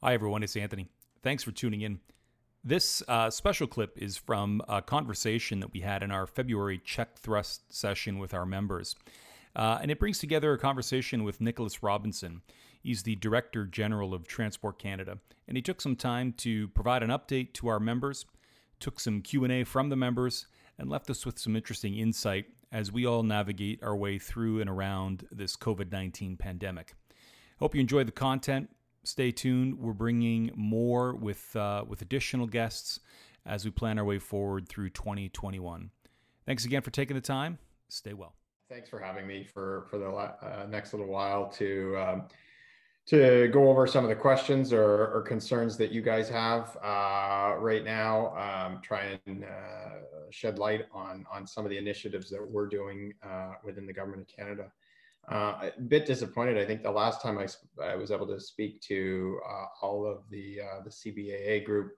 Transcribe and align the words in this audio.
Hi, 0.00 0.14
everyone. 0.14 0.44
It's 0.44 0.54
Anthony. 0.54 0.86
Thanks 1.24 1.42
for 1.42 1.50
tuning 1.50 1.80
in. 1.80 1.98
This 2.62 3.02
uh, 3.08 3.30
special 3.30 3.66
clip 3.66 3.98
is 3.98 4.16
from 4.16 4.62
a 4.68 4.80
conversation 4.80 5.58
that 5.58 5.72
we 5.72 5.80
had 5.80 6.04
in 6.04 6.12
our 6.12 6.24
February 6.24 6.80
check 6.84 7.18
thrust 7.18 7.74
session 7.74 8.20
with 8.20 8.32
our 8.32 8.46
members. 8.46 8.94
Uh, 9.56 9.80
and 9.82 9.90
it 9.90 9.98
brings 9.98 10.20
together 10.20 10.52
a 10.52 10.58
conversation 10.58 11.24
with 11.24 11.40
Nicholas 11.40 11.82
Robinson. 11.82 12.42
He's 12.80 13.02
the 13.02 13.16
Director 13.16 13.66
General 13.66 14.14
of 14.14 14.28
Transport 14.28 14.78
Canada, 14.78 15.18
and 15.48 15.56
he 15.56 15.62
took 15.62 15.80
some 15.80 15.96
time 15.96 16.32
to 16.34 16.68
provide 16.68 17.02
an 17.02 17.10
update 17.10 17.52
to 17.54 17.66
our 17.66 17.80
members, 17.80 18.24
took 18.78 19.00
some 19.00 19.20
Q&A 19.20 19.64
from 19.64 19.88
the 19.88 19.96
members, 19.96 20.46
and 20.78 20.88
left 20.88 21.10
us 21.10 21.26
with 21.26 21.40
some 21.40 21.56
interesting 21.56 21.98
insight 21.98 22.46
as 22.70 22.92
we 22.92 23.04
all 23.04 23.24
navigate 23.24 23.82
our 23.82 23.96
way 23.96 24.16
through 24.16 24.60
and 24.60 24.70
around 24.70 25.26
this 25.32 25.56
COVID-19 25.56 26.38
pandemic. 26.38 26.94
Hope 27.58 27.74
you 27.74 27.80
enjoyed 27.80 28.06
the 28.06 28.12
content 28.12 28.70
stay 29.04 29.30
tuned. 29.30 29.78
We're 29.78 29.92
bringing 29.92 30.50
more 30.54 31.14
with 31.14 31.54
uh, 31.56 31.84
with 31.86 32.02
additional 32.02 32.46
guests 32.46 33.00
as 33.46 33.64
we 33.64 33.70
plan 33.70 33.98
our 33.98 34.04
way 34.04 34.18
forward 34.18 34.68
through 34.68 34.90
2021. 34.90 35.90
Thanks 36.46 36.64
again 36.64 36.82
for 36.82 36.90
taking 36.90 37.14
the 37.14 37.20
time. 37.20 37.58
Stay 37.88 38.12
well. 38.12 38.34
Thanks 38.68 38.88
for 38.88 38.98
having 39.00 39.26
me 39.26 39.44
for 39.44 39.86
for 39.90 39.98
the 39.98 40.08
uh, 40.08 40.66
next 40.68 40.92
little 40.92 41.08
while 41.08 41.48
to 41.50 41.96
um, 41.96 42.22
to 43.06 43.48
go 43.48 43.70
over 43.70 43.86
some 43.86 44.04
of 44.04 44.10
the 44.10 44.16
questions 44.16 44.72
or, 44.72 45.06
or 45.14 45.22
concerns 45.22 45.78
that 45.78 45.90
you 45.90 46.02
guys 46.02 46.28
have 46.28 46.76
uh, 46.84 47.54
right 47.58 47.82
now. 47.82 48.36
Um, 48.36 48.80
try 48.82 49.18
and 49.26 49.44
uh, 49.44 50.28
shed 50.30 50.58
light 50.58 50.86
on 50.92 51.24
on 51.32 51.46
some 51.46 51.64
of 51.64 51.70
the 51.70 51.78
initiatives 51.78 52.28
that 52.30 52.46
we're 52.46 52.66
doing 52.66 53.14
uh, 53.22 53.54
within 53.64 53.86
the 53.86 53.92
government 53.92 54.22
of 54.22 54.28
Canada. 54.28 54.70
Uh, 55.30 55.70
a 55.76 55.80
bit 55.82 56.06
disappointed. 56.06 56.56
I 56.56 56.64
think 56.64 56.82
the 56.82 56.90
last 56.90 57.20
time 57.20 57.38
I, 57.38 57.46
I 57.82 57.96
was 57.96 58.10
able 58.10 58.26
to 58.28 58.40
speak 58.40 58.80
to 58.82 59.38
uh, 59.46 59.66
all 59.82 60.06
of 60.06 60.22
the 60.30 60.60
uh, 60.60 60.82
the 60.82 60.90
CBAA 60.90 61.66
group, 61.66 61.92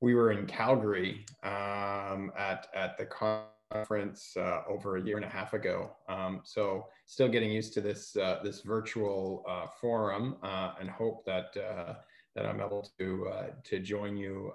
we 0.00 0.14
were 0.14 0.32
in 0.32 0.44
Calgary 0.46 1.24
um, 1.44 2.32
at 2.36 2.66
at 2.74 2.98
the 2.98 3.06
conference 3.06 4.36
uh, 4.36 4.62
over 4.68 4.96
a 4.96 5.02
year 5.02 5.16
and 5.16 5.24
a 5.24 5.28
half 5.28 5.54
ago. 5.54 5.92
Um, 6.08 6.40
so 6.42 6.86
still 7.06 7.28
getting 7.28 7.52
used 7.52 7.74
to 7.74 7.80
this 7.80 8.16
uh, 8.16 8.40
this 8.42 8.62
virtual 8.62 9.44
uh, 9.48 9.66
forum, 9.80 10.36
and 10.42 10.90
hope 10.90 11.24
that 11.26 11.54
that 11.54 12.44
I'm 12.44 12.60
able 12.60 12.90
to 12.98 13.30
to 13.62 13.78
join 13.78 14.16
you 14.16 14.52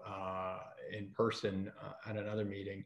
in 0.92 1.08
person 1.16 1.72
at 2.06 2.17
another 2.17 2.44
meeting 2.44 2.84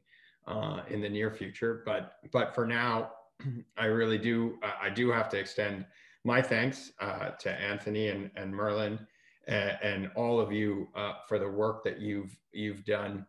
in 0.92 1.02
the 1.02 1.10
near 1.10 1.32
future. 1.32 1.82
But 1.88 2.18
but 2.32 2.54
for 2.54 2.68
now 2.68 3.14
I 3.78 3.86
really 3.86 4.18
do. 4.18 4.58
Uh, 4.64 4.72
I 4.82 4.90
do 4.90 5.12
have 5.12 5.30
to 5.30 5.38
extend 5.38 5.86
my 6.24 6.42
thanks 6.42 6.92
uh, 7.00 7.30
to 7.30 7.52
Anthony 7.52 8.10
and, 8.10 8.32
and 8.36 8.54
Merlin 8.54 9.00
and, 9.48 9.78
and 9.84 10.12
all 10.16 10.40
of 10.40 10.52
you 10.52 10.88
uh, 10.96 11.14
for 11.28 11.40
the 11.40 11.50
work 11.50 11.84
that 11.84 12.00
you've 12.00 12.36
you've 12.52 12.86
done 12.86 13.26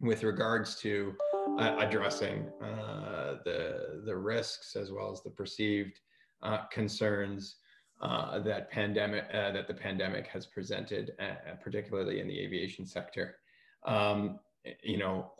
with 0.00 0.22
regards 0.22 0.76
to 0.76 1.14
uh, 1.58 1.76
addressing 1.78 2.48
uh, 2.62 3.36
the 3.44 4.02
the 4.06 4.16
risks 4.16 4.76
as 4.76 4.90
well 4.90 5.10
as 5.12 5.22
the 5.22 5.30
perceived 5.30 6.00
uh, 6.42 6.64
concerns 6.70 7.56
that 8.00 8.70
pandemic 8.70 9.30
that 9.32 9.66
the 9.66 9.74
pandemic 9.74 10.28
has 10.28 10.46
presented, 10.46 11.12
particularly 11.60 12.20
in 12.20 12.28
the 12.28 12.38
aviation 12.38 12.86
sector. 12.86 13.36
Um, 13.84 14.38
you 14.84 14.98
know, 14.98 15.32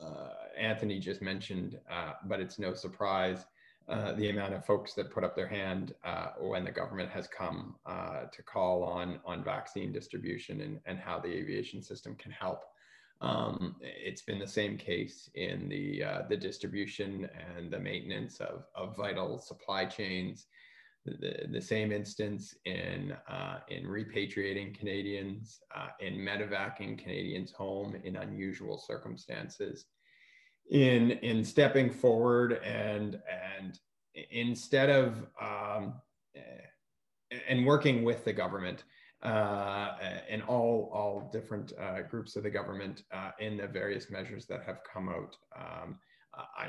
Anthony 0.59 0.99
just 0.99 1.23
mentioned, 1.23 1.79
but 2.27 2.41
it's 2.41 2.59
no 2.59 2.75
surprise 2.75 3.45
uh, 3.89 4.13
the 4.13 4.29
amount 4.29 4.53
of 4.53 4.65
folks 4.67 4.93
that 4.93 5.11
put 5.11 5.25
up 5.25 5.35
their 5.35 5.49
hand 5.49 5.95
uh, 6.05 6.29
when 6.41 6.65
the 6.65 6.71
government 6.71 7.11
has 7.11 7.27
come 7.27 7.75
uh, 7.87 8.25
to 8.31 8.43
call 8.43 8.83
on 8.85 9.19
on 9.25 9.43
vaccine 9.43 9.93
distribution 9.93 10.61
and, 10.61 10.79
and 10.85 10.99
how 10.99 11.19
the 11.19 11.29
aviation 11.29 11.83
system 11.83 12.15
can 12.17 12.31
help. 12.31 12.65
Um, 13.21 13.77
it's 13.83 14.23
been 14.23 14.39
the 14.39 14.47
same 14.47 14.77
case 14.77 15.31
in 15.35 15.69
the 15.69 16.05
uh, 16.05 16.23
the 16.29 16.37
distribution 16.37 17.29
and 17.57 17.71
the 17.71 17.79
maintenance 17.79 18.41
of, 18.41 18.65
of 18.75 18.97
vital 18.97 19.39
supply 19.39 19.87
chains. 19.87 20.47
The, 21.07 21.47
the 21.51 21.63
same 21.63 21.91
instance 21.91 22.55
in 22.67 23.17
uh, 23.27 23.61
in 23.69 23.85
repatriating 23.85 24.79
Canadians, 24.79 25.61
in 26.01 26.17
medevacing 26.17 26.99
Canadians 26.99 27.53
home 27.53 27.97
in 28.05 28.17
unusual 28.17 28.77
circumstances 28.77 29.87
in 30.71 31.13
in 31.13 31.45
stepping 31.45 31.91
forward 31.91 32.61
and 32.65 33.21
and 33.57 33.79
instead 34.31 34.91
of 34.91 35.27
um, 35.41 35.95
and 37.49 37.67
working 37.67 38.05
with 38.05 38.25
the 38.25 38.33
government 38.33 38.85
uh, 39.23 39.95
and 40.29 40.43
all 40.43 40.91
all 40.93 41.29
different 41.33 41.73
uh, 41.81 42.03
groups 42.03 42.37
of 42.37 42.43
the 42.43 42.51
government 42.51 43.03
uh, 43.13 43.31
in 43.41 43.57
the 43.57 43.67
various 43.67 44.11
measures 44.11 44.47
that 44.47 44.63
have 44.65 44.79
come 44.91 45.09
out. 45.09 45.37
Um, 45.57 45.99
I, 46.35 46.69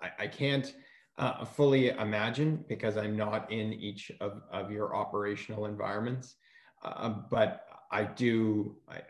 I, 0.00 0.10
I 0.20 0.26
can't 0.26 0.74
uh, 1.18 1.44
fully 1.44 1.90
imagine 1.90 2.64
because 2.68 2.96
I'm 2.96 3.16
not 3.16 3.50
in 3.52 3.72
each 3.74 4.10
of, 4.20 4.40
of 4.50 4.70
your 4.70 4.96
operational 4.96 5.66
environments, 5.66 6.36
uh, 6.84 7.10
but 7.30 7.66
I 7.92 8.04
do 8.04 8.76
I, 8.88 9.00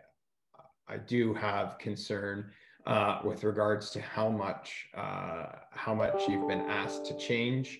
I 0.88 0.96
do 0.98 1.32
have 1.34 1.78
concern 1.78 2.50
uh, 2.86 3.20
with 3.24 3.44
regards 3.44 3.90
to 3.90 4.00
how 4.00 4.28
much 4.28 4.86
uh, 4.96 5.46
how 5.70 5.94
much 5.94 6.22
you've 6.28 6.48
been 6.48 6.62
asked 6.62 7.06
to 7.06 7.16
change, 7.16 7.78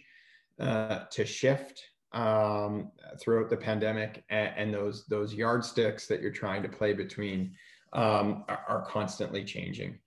uh, 0.59 1.01
to 1.11 1.25
shift 1.25 1.83
um, 2.13 2.91
throughout 3.21 3.51
the 3.51 3.57
pandemic, 3.57 4.25
and, 4.31 4.53
and, 4.57 4.75
those 4.75 5.07
those 5.07 5.33
yardsticks 5.33 6.07
that 6.07 6.21
you're 6.21 6.33
trying 6.33 6.63
to 6.63 6.69
play 6.69 6.93
between 6.93 7.55
um, 7.93 8.45
are, 8.49 8.65
are, 8.69 8.87
constantly 8.87 9.45
changing. 9.45 9.99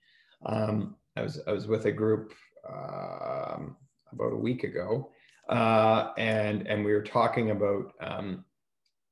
Um, 0.45 0.95
I 1.15 1.21
was 1.21 1.39
I 1.47 1.51
was 1.51 1.67
with 1.67 1.85
a 1.85 1.91
group 1.91 2.33
um, 2.67 3.77
about 4.11 4.33
a 4.33 4.37
week 4.37 4.63
ago, 4.63 5.11
uh, 5.49 6.11
and 6.17 6.67
and 6.67 6.83
we 6.83 6.93
were 6.93 7.03
talking 7.03 7.51
about. 7.51 7.93
Um, 8.01 8.45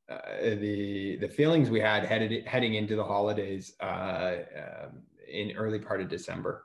uh, 0.10 0.56
the 0.60 1.16
the 1.22 1.30
feelings 1.30 1.70
we 1.70 1.80
had 1.80 2.04
headed 2.04 2.46
heading 2.46 2.74
into 2.74 2.98
the 2.98 3.04
holidays 3.04 3.76
uh, 3.80 4.36
um, 4.58 5.04
in 5.32 5.56
early 5.58 5.80
part 5.80 6.02
of 6.02 6.10
December. 6.10 6.64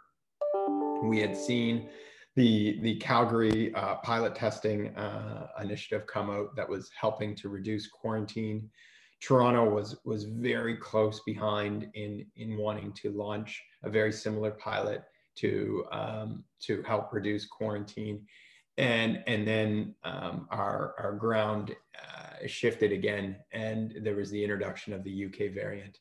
We 1.03 1.21
had 1.21 1.37
seen 1.37 1.89
the, 2.35 2.79
the 2.83 2.97
Calgary 2.97 3.75
uh, 3.75 3.97
pilot 3.97 4.35
testing 4.35 4.95
uh, 4.97 5.49
initiative 5.63 6.07
come 6.07 6.31
out 6.31 6.55
that 6.57 6.69
was 6.69 6.91
helping 6.99 7.35
to 7.37 7.49
reduce 7.49 7.89
quarantine. 7.89 8.69
Toronto 9.21 9.69
was, 9.69 9.97
was 10.05 10.25
very 10.25 10.77
close 10.77 11.21
behind 11.25 11.89
in, 11.95 12.27
in 12.37 12.59
wanting 12.59 12.93
to 12.93 13.11
launch 13.11 13.63
a 13.83 13.91
very 13.91 14.13
similar 14.13 14.51
pilot 14.51 15.03
to, 15.37 15.85
um, 15.93 16.45
to 16.61 16.83
help 16.83 17.13
reduce 17.13 17.47
quarantine. 17.47 18.27
And, 18.77 19.23
and 19.27 19.49
then 19.49 19.95
um, 20.05 20.47
our, 20.51 20.95
our 20.99 21.15
ground 21.15 21.75
uh, 21.97 22.47
shifted 22.47 22.93
again, 22.93 23.37
and 23.53 23.95
there 24.03 24.17
was 24.17 24.31
the 24.31 24.43
introduction 24.43 24.93
of 24.93 25.03
the 25.03 25.25
UK 25.25 25.55
variant 25.55 25.99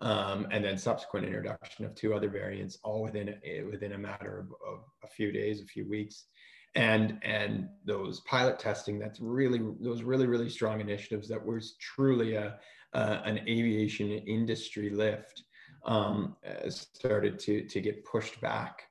um, 0.00 0.46
and 0.50 0.64
then 0.64 0.76
subsequent 0.76 1.26
introduction 1.26 1.84
of 1.84 1.94
two 1.94 2.14
other 2.14 2.28
variants, 2.28 2.78
all 2.82 3.02
within 3.02 3.34
a, 3.44 3.62
within 3.62 3.92
a 3.92 3.98
matter 3.98 4.40
of, 4.40 4.46
of, 4.66 4.84
a 5.04 5.08
few 5.08 5.32
days, 5.32 5.60
a 5.60 5.66
few 5.66 5.88
weeks, 5.88 6.26
and 6.74 7.18
and 7.22 7.68
those 7.84 8.20
pilot 8.20 8.58
testing. 8.58 8.98
That's 8.98 9.20
really 9.20 9.60
those 9.80 10.02
really 10.02 10.26
really 10.26 10.50
strong 10.50 10.80
initiatives 10.80 11.28
that 11.28 11.44
was 11.44 11.76
truly 11.80 12.34
a 12.34 12.58
an 12.92 13.38
aviation 13.48 14.10
industry 14.10 14.90
lift 14.90 15.42
um, 15.86 16.36
started 16.68 17.38
to 17.40 17.66
to 17.66 17.80
get 17.80 18.04
pushed 18.04 18.40
back. 18.40 18.82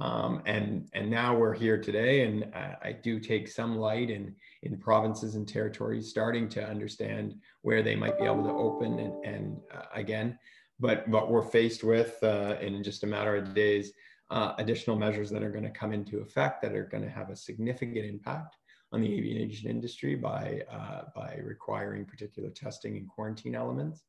Um, 0.00 0.42
and 0.46 0.88
and 0.94 1.10
now 1.10 1.36
we're 1.36 1.52
here 1.52 1.78
today, 1.78 2.22
and 2.22 2.44
I, 2.54 2.76
I 2.82 2.92
do 2.92 3.20
take 3.20 3.48
some 3.48 3.76
light 3.76 4.08
in 4.10 4.34
in 4.62 4.78
provinces 4.78 5.34
and 5.34 5.46
territories 5.46 6.08
starting 6.08 6.48
to 6.50 6.66
understand 6.66 7.34
where 7.62 7.82
they 7.82 7.94
might 7.94 8.18
be 8.18 8.24
able 8.24 8.44
to 8.44 8.50
open 8.50 8.98
and, 8.98 9.24
and 9.24 9.60
uh, 9.74 9.84
again, 9.94 10.38
but 10.78 11.10
but 11.10 11.30
we're 11.30 11.42
faced 11.42 11.84
with 11.84 12.16
uh, 12.22 12.56
in 12.60 12.82
just 12.82 13.04
a 13.04 13.06
matter 13.06 13.36
of 13.36 13.54
days 13.54 13.92
uh, 14.30 14.54
additional 14.58 14.96
measures 14.96 15.28
that 15.30 15.42
are 15.42 15.50
going 15.50 15.64
to 15.64 15.70
come 15.70 15.92
into 15.92 16.20
effect 16.20 16.62
that 16.62 16.72
are 16.72 16.86
going 16.86 17.02
to 17.02 17.10
have 17.10 17.30
a 17.30 17.36
significant 17.36 18.06
impact 18.06 18.56
on 18.92 19.02
the 19.02 19.12
aviation 19.12 19.68
industry 19.68 20.14
by 20.14 20.62
uh, 20.72 21.02
by 21.14 21.38
requiring 21.42 22.06
particular 22.06 22.48
testing 22.48 22.96
and 22.96 23.08
quarantine 23.08 23.54
elements. 23.54 24.04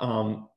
Um, 0.00 0.48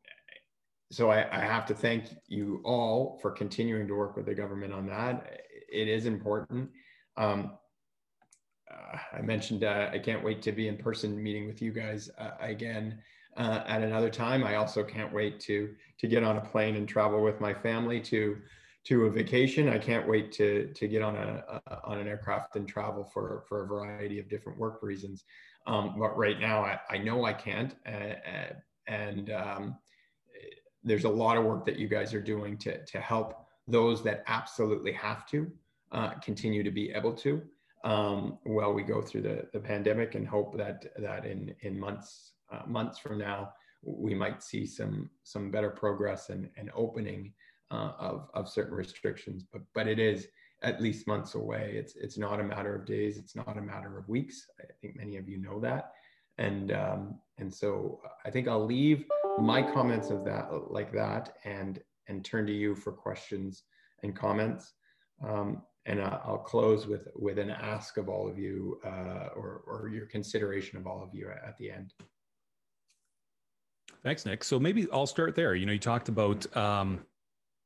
so 0.91 1.09
I, 1.09 1.25
I, 1.31 1.39
have 1.39 1.65
to 1.67 1.73
thank 1.73 2.05
you 2.27 2.61
all 2.65 3.17
for 3.21 3.31
continuing 3.31 3.87
to 3.87 3.95
work 3.95 4.17
with 4.17 4.25
the 4.25 4.35
government 4.35 4.73
on 4.73 4.85
that. 4.87 5.41
It 5.71 5.87
is 5.87 6.05
important. 6.05 6.69
Um, 7.15 7.53
uh, 8.69 8.97
I 9.13 9.21
mentioned 9.21 9.63
uh, 9.63 9.89
I 9.91 9.99
can't 9.99 10.23
wait 10.23 10.41
to 10.43 10.51
be 10.51 10.67
in 10.67 10.77
person 10.77 11.21
meeting 11.21 11.47
with 11.47 11.61
you 11.61 11.71
guys 11.71 12.09
uh, 12.17 12.31
again 12.41 12.99
uh, 13.37 13.63
at 13.65 13.81
another 13.81 14.09
time. 14.09 14.43
I 14.43 14.55
also 14.55 14.83
can't 14.83 15.13
wait 15.13 15.39
to 15.41 15.73
to 15.99 16.07
get 16.07 16.23
on 16.23 16.37
a 16.37 16.41
plane 16.41 16.75
and 16.75 16.87
travel 16.87 17.23
with 17.23 17.39
my 17.39 17.53
family 17.53 18.01
to 18.01 18.37
to 18.85 19.05
a 19.05 19.09
vacation. 19.09 19.69
I 19.69 19.77
can't 19.77 20.07
wait 20.07 20.31
to 20.33 20.71
to 20.73 20.87
get 20.87 21.01
on 21.01 21.15
a, 21.15 21.61
a 21.67 21.79
on 21.85 21.99
an 21.99 22.07
aircraft 22.07 22.57
and 22.57 22.67
travel 22.67 23.09
for 23.13 23.43
for 23.47 23.63
a 23.63 23.67
variety 23.67 24.19
of 24.19 24.29
different 24.29 24.59
work 24.59 24.79
reasons. 24.81 25.23
Um, 25.67 25.95
but 25.97 26.17
right 26.17 26.39
now, 26.39 26.63
I, 26.63 26.79
I 26.89 26.97
know 26.97 27.23
I 27.23 27.33
can't. 27.33 27.75
Uh, 27.85 27.91
uh, 27.91 28.53
and 28.87 29.29
um, 29.29 29.77
there's 30.83 31.05
a 31.05 31.09
lot 31.09 31.37
of 31.37 31.43
work 31.43 31.65
that 31.65 31.77
you 31.77 31.87
guys 31.87 32.13
are 32.13 32.21
doing 32.21 32.57
to 32.57 32.83
to 32.85 32.99
help 32.99 33.45
those 33.67 34.03
that 34.03 34.23
absolutely 34.27 34.91
have 34.91 35.25
to 35.27 35.51
uh, 35.91 36.11
continue 36.15 36.63
to 36.63 36.71
be 36.71 36.91
able 36.91 37.13
to 37.13 37.41
um, 37.83 38.37
while 38.43 38.73
we 38.73 38.83
go 38.83 39.01
through 39.01 39.21
the, 39.21 39.47
the 39.53 39.59
pandemic 39.59 40.15
and 40.15 40.27
hope 40.27 40.57
that 40.57 40.85
that 40.97 41.25
in 41.25 41.53
in 41.61 41.79
months 41.79 42.33
uh, 42.51 42.61
months 42.67 42.99
from 42.99 43.17
now 43.17 43.51
we 43.83 44.13
might 44.13 44.43
see 44.43 44.65
some 44.65 45.09
some 45.23 45.49
better 45.49 45.69
progress 45.69 46.29
and, 46.29 46.49
and 46.57 46.69
opening 46.75 47.33
uh, 47.71 47.93
of, 47.97 48.27
of 48.33 48.49
certain 48.49 48.75
restrictions. 48.75 49.43
But 49.51 49.61
but 49.73 49.87
it 49.87 49.99
is 49.99 50.27
at 50.63 50.81
least 50.81 51.07
months 51.07 51.33
away. 51.35 51.73
It's 51.75 51.95
it's 51.95 52.17
not 52.17 52.39
a 52.39 52.43
matter 52.43 52.75
of 52.75 52.85
days. 52.85 53.17
It's 53.17 53.35
not 53.35 53.57
a 53.57 53.61
matter 53.61 53.97
of 53.97 54.07
weeks. 54.07 54.45
I 54.59 54.65
think 54.81 54.95
many 54.95 55.17
of 55.17 55.27
you 55.27 55.37
know 55.37 55.59
that. 55.61 55.93
And 56.37 56.71
um, 56.71 57.19
and 57.41 57.53
so 57.53 57.99
i 58.23 58.29
think 58.29 58.47
i'll 58.47 58.65
leave 58.65 59.05
my 59.41 59.61
comments 59.61 60.09
of 60.09 60.23
that 60.25 60.49
like 60.69 60.91
that 60.93 61.37
and 61.45 61.81
and 62.07 62.23
turn 62.23 62.45
to 62.45 62.53
you 62.53 62.75
for 62.75 62.91
questions 62.91 63.63
and 64.03 64.15
comments 64.15 64.73
um, 65.23 65.61
and 65.85 66.01
I'll 66.01 66.37
close 66.37 66.87
with 66.87 67.07
with 67.15 67.39
an 67.39 67.49
ask 67.49 67.97
of 67.97 68.07
all 68.07 68.29
of 68.29 68.37
you, 68.37 68.79
uh, 68.85 69.29
or 69.35 69.63
or 69.65 69.89
your 69.93 70.05
consideration 70.05 70.77
of 70.77 70.85
all 70.85 71.03
of 71.03 71.09
you 71.13 71.29
at 71.29 71.57
the 71.57 71.71
end. 71.71 71.93
Thanks, 74.03 74.25
Nick. 74.25 74.43
So 74.43 74.59
maybe 74.59 74.87
I'll 74.91 75.07
start 75.07 75.35
there. 75.35 75.55
You 75.55 75.65
know, 75.65 75.73
you 75.73 75.79
talked 75.79 76.09
about 76.09 76.55
um, 76.55 77.03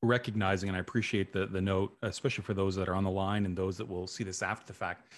recognizing, 0.02 0.70
and 0.70 0.78
I 0.78 0.82
appreciate 0.82 1.34
the 1.34 1.46
the 1.46 1.62
note, 1.62 1.98
especially 2.04 2.44
for 2.44 2.54
those 2.54 2.76
that 2.76 2.88
are 2.88 2.96
on 2.96 3.04
the 3.04 3.12
line 3.12 3.46
and 3.46 3.58
those 3.58 3.78
that 3.78 3.88
will 3.88 4.08
see 4.08 4.24
this 4.24 4.42
after 4.42 4.66
the 4.66 4.74
fact, 4.74 5.12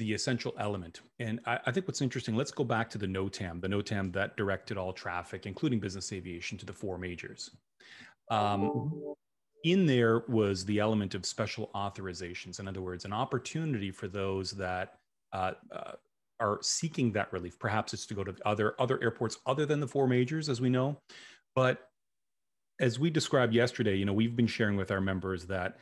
the 0.00 0.12
essential 0.12 0.54
element. 0.58 1.02
And 1.20 1.38
I, 1.46 1.60
I 1.66 1.70
think 1.70 1.86
what's 1.86 2.00
interesting. 2.00 2.34
Let's 2.34 2.50
go 2.50 2.64
back 2.64 2.90
to 2.90 2.98
the 2.98 3.06
NOTAM, 3.06 3.60
the 3.60 3.68
NOTAM 3.68 4.12
that 4.14 4.36
directed 4.36 4.76
all 4.76 4.92
traffic, 4.92 5.46
including 5.46 5.78
business 5.78 6.12
aviation, 6.12 6.58
to 6.58 6.66
the 6.66 6.72
four 6.72 6.98
majors. 6.98 7.50
Um, 8.30 8.62
mm-hmm 8.62 9.12
in 9.64 9.86
there 9.86 10.24
was 10.28 10.64
the 10.64 10.78
element 10.78 11.14
of 11.14 11.26
special 11.26 11.70
authorizations. 11.74 12.60
In 12.60 12.68
other 12.68 12.80
words, 12.80 13.04
an 13.04 13.12
opportunity 13.12 13.90
for 13.90 14.08
those 14.08 14.52
that 14.52 14.94
uh, 15.32 15.52
uh, 15.70 15.92
are 16.40 16.58
seeking 16.62 17.12
that 17.12 17.32
relief. 17.32 17.58
Perhaps 17.58 17.92
it's 17.92 18.06
to 18.06 18.14
go 18.14 18.24
to 18.24 18.34
other 18.44 18.74
other 18.78 19.02
airports 19.02 19.38
other 19.46 19.66
than 19.66 19.80
the 19.80 19.86
four 19.86 20.06
majors, 20.06 20.48
as 20.48 20.60
we 20.60 20.70
know. 20.70 20.96
But 21.54 21.86
as 22.80 22.98
we 22.98 23.10
described 23.10 23.52
yesterday, 23.52 23.96
you 23.96 24.06
know, 24.06 24.14
we've 24.14 24.36
been 24.36 24.46
sharing 24.46 24.76
with 24.76 24.90
our 24.90 25.00
members 25.00 25.46
that 25.46 25.76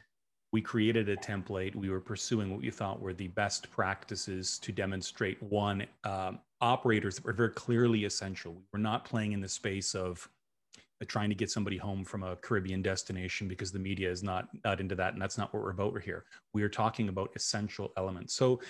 we 0.52 0.60
created 0.60 1.08
a 1.08 1.16
template. 1.16 1.74
We 1.74 1.90
were 1.90 2.00
pursuing 2.00 2.50
what 2.50 2.60
we 2.60 2.70
thought 2.70 3.00
were 3.00 3.12
the 3.12 3.28
best 3.28 3.70
practices 3.70 4.58
to 4.60 4.72
demonstrate 4.72 5.42
one 5.42 5.86
um, 6.04 6.40
operators 6.60 7.16
that 7.16 7.24
were 7.24 7.32
very 7.32 7.50
clearly 7.50 8.04
essential. 8.04 8.52
We 8.54 8.62
were 8.72 8.78
not 8.78 9.04
playing 9.04 9.32
in 9.32 9.40
the 9.40 9.48
space 9.48 9.94
of 9.94 10.28
trying 11.06 11.28
to 11.28 11.34
get 11.34 11.50
somebody 11.50 11.76
home 11.76 12.04
from 12.04 12.24
a 12.24 12.34
Caribbean 12.36 12.82
destination 12.82 13.46
because 13.46 13.70
the 13.70 13.78
media 13.78 14.10
is 14.10 14.22
not 14.22 14.48
not 14.64 14.80
into 14.80 14.94
that, 14.96 15.12
and 15.12 15.22
that's 15.22 15.38
not 15.38 15.52
what 15.54 15.62
we're 15.62 15.70
about 15.70 15.92
We're 15.92 16.00
here. 16.00 16.24
We 16.54 16.62
are 16.62 16.68
talking 16.68 17.08
about 17.08 17.30
essential 17.36 17.92
elements. 17.96 18.34
So 18.34 18.60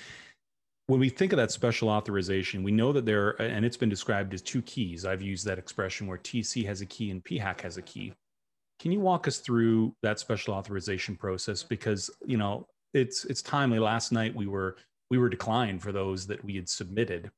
when 0.88 1.00
we 1.00 1.10
think 1.10 1.32
of 1.32 1.36
that 1.36 1.52
special 1.52 1.88
authorization, 1.90 2.62
we 2.62 2.72
know 2.72 2.92
that 2.92 3.04
there, 3.04 3.40
and 3.40 3.64
it's 3.64 3.76
been 3.76 3.90
described 3.90 4.32
as 4.34 4.42
two 4.42 4.62
keys. 4.62 5.04
I've 5.04 5.22
used 5.22 5.44
that 5.44 5.58
expression 5.58 6.06
where 6.06 6.18
TC 6.18 6.64
has 6.66 6.80
a 6.80 6.86
key 6.86 7.10
and 7.10 7.22
PHAC 7.24 7.60
has 7.60 7.76
a 7.76 7.82
key. 7.82 8.14
Can 8.78 8.92
you 8.92 9.00
walk 9.00 9.26
us 9.26 9.38
through 9.38 9.94
that 10.02 10.20
special 10.20 10.54
authorization 10.54 11.16
process? 11.16 11.62
Because 11.62 12.10
you 12.24 12.36
know 12.36 12.66
it's 12.94 13.24
it's 13.24 13.42
timely. 13.42 13.78
Last 13.78 14.12
night 14.12 14.34
we 14.34 14.46
were 14.46 14.76
we 15.10 15.18
were 15.18 15.28
declined 15.28 15.82
for 15.82 15.92
those 15.92 16.26
that 16.26 16.44
we 16.44 16.54
had 16.56 16.68
submitted. 16.68 17.30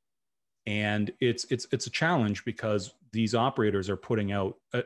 And 0.67 1.11
it's 1.21 1.45
it's 1.51 1.67
it's 1.73 1.87
a 1.87 1.91
challenge 1.91 2.45
because 2.45 2.95
these 3.13 3.35
operators 3.35 3.89
are 3.89 3.97
putting 3.97 4.33
out 4.33 4.57
uh, 4.75 4.83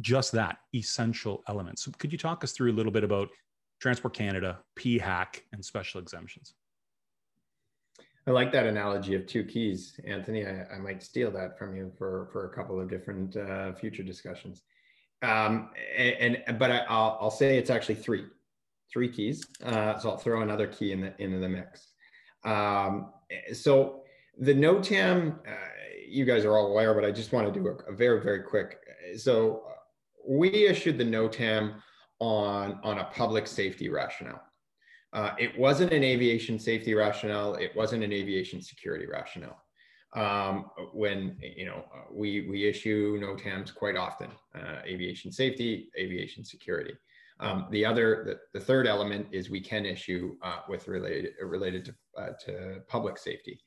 just 0.00 0.32
that 0.32 0.58
essential 0.74 1.42
element 1.48 1.78
so 1.78 1.90
could 1.98 2.10
you 2.10 2.18
talk 2.18 2.42
us 2.42 2.52
through 2.52 2.72
a 2.72 2.74
little 2.74 2.90
bit 2.90 3.04
about 3.04 3.28
transport 3.78 4.14
canada 4.14 4.58
phac 4.78 5.40
and 5.52 5.64
special 5.64 6.00
exemptions? 6.00 6.54
I 8.26 8.30
like 8.30 8.52
that 8.52 8.66
analogy 8.66 9.14
of 9.14 9.26
two 9.26 9.44
keys. 9.44 9.98
Anthony 10.06 10.44
i, 10.44 10.66
I 10.74 10.78
might 10.78 11.02
steal 11.02 11.30
that 11.32 11.56
from 11.56 11.76
you 11.76 11.92
for 11.96 12.28
for 12.32 12.46
a 12.46 12.54
couple 12.54 12.80
of 12.80 12.90
different 12.90 13.36
uh, 13.36 13.72
future 13.74 14.02
discussions 14.02 14.62
um, 15.22 15.70
and, 15.96 16.42
and 16.46 16.58
but 16.58 16.70
I, 16.70 16.80
will 16.88 17.18
I'll 17.20 17.30
say 17.30 17.58
it's 17.58 17.70
actually 17.70 17.96
three 17.96 18.24
three 18.92 19.08
keys 19.08 19.46
uh, 19.64 19.98
so 19.98 20.10
i'll 20.10 20.16
throw 20.18 20.42
another 20.42 20.66
key 20.66 20.92
in 20.92 21.00
the 21.00 21.14
into 21.22 21.38
the 21.38 21.48
mix 21.48 21.92
um, 22.44 23.12
so 23.52 24.02
the 24.38 24.54
NOTAM, 24.54 25.38
uh, 25.46 25.52
you 26.08 26.24
guys 26.24 26.44
are 26.44 26.56
all 26.56 26.68
aware, 26.68 26.94
but 26.94 27.04
I 27.04 27.10
just 27.10 27.32
want 27.32 27.52
to 27.52 27.60
do 27.60 27.68
a, 27.68 27.92
a 27.92 27.94
very, 27.94 28.20
very 28.20 28.42
quick. 28.42 28.78
So 29.16 29.62
we 30.26 30.66
issued 30.66 30.98
the 30.98 31.04
NOTAM 31.04 31.74
on, 32.18 32.78
on 32.82 32.98
a 32.98 33.04
public 33.04 33.46
safety 33.46 33.88
rationale. 33.88 34.42
Uh, 35.12 35.32
it 35.38 35.58
wasn't 35.58 35.92
an 35.92 36.02
aviation 36.02 36.58
safety 36.58 36.94
rationale. 36.94 37.54
It 37.56 37.72
wasn't 37.76 38.02
an 38.02 38.12
aviation 38.12 38.62
security 38.62 39.06
rationale. 39.06 39.62
Um, 40.14 40.66
when 40.92 41.38
you 41.40 41.64
know 41.64 41.84
uh, 41.94 42.04
we 42.12 42.46
we 42.48 42.66
issue 42.66 43.18
NOTAMs 43.18 43.74
quite 43.74 43.96
often, 43.96 44.30
uh, 44.54 44.80
aviation 44.84 45.32
safety, 45.32 45.88
aviation 45.98 46.44
security. 46.44 46.94
Um, 47.40 47.66
the 47.70 47.84
other, 47.84 48.22
the, 48.24 48.58
the, 48.58 48.64
third 48.64 48.86
element 48.86 49.26
is 49.32 49.50
we 49.50 49.60
can 49.60 49.84
issue 49.84 50.36
uh, 50.42 50.58
with 50.68 50.86
related 50.86 51.32
related 51.42 51.84
to, 51.86 51.94
uh, 52.16 52.28
to 52.44 52.82
public 52.88 53.18
safety. 53.18 53.58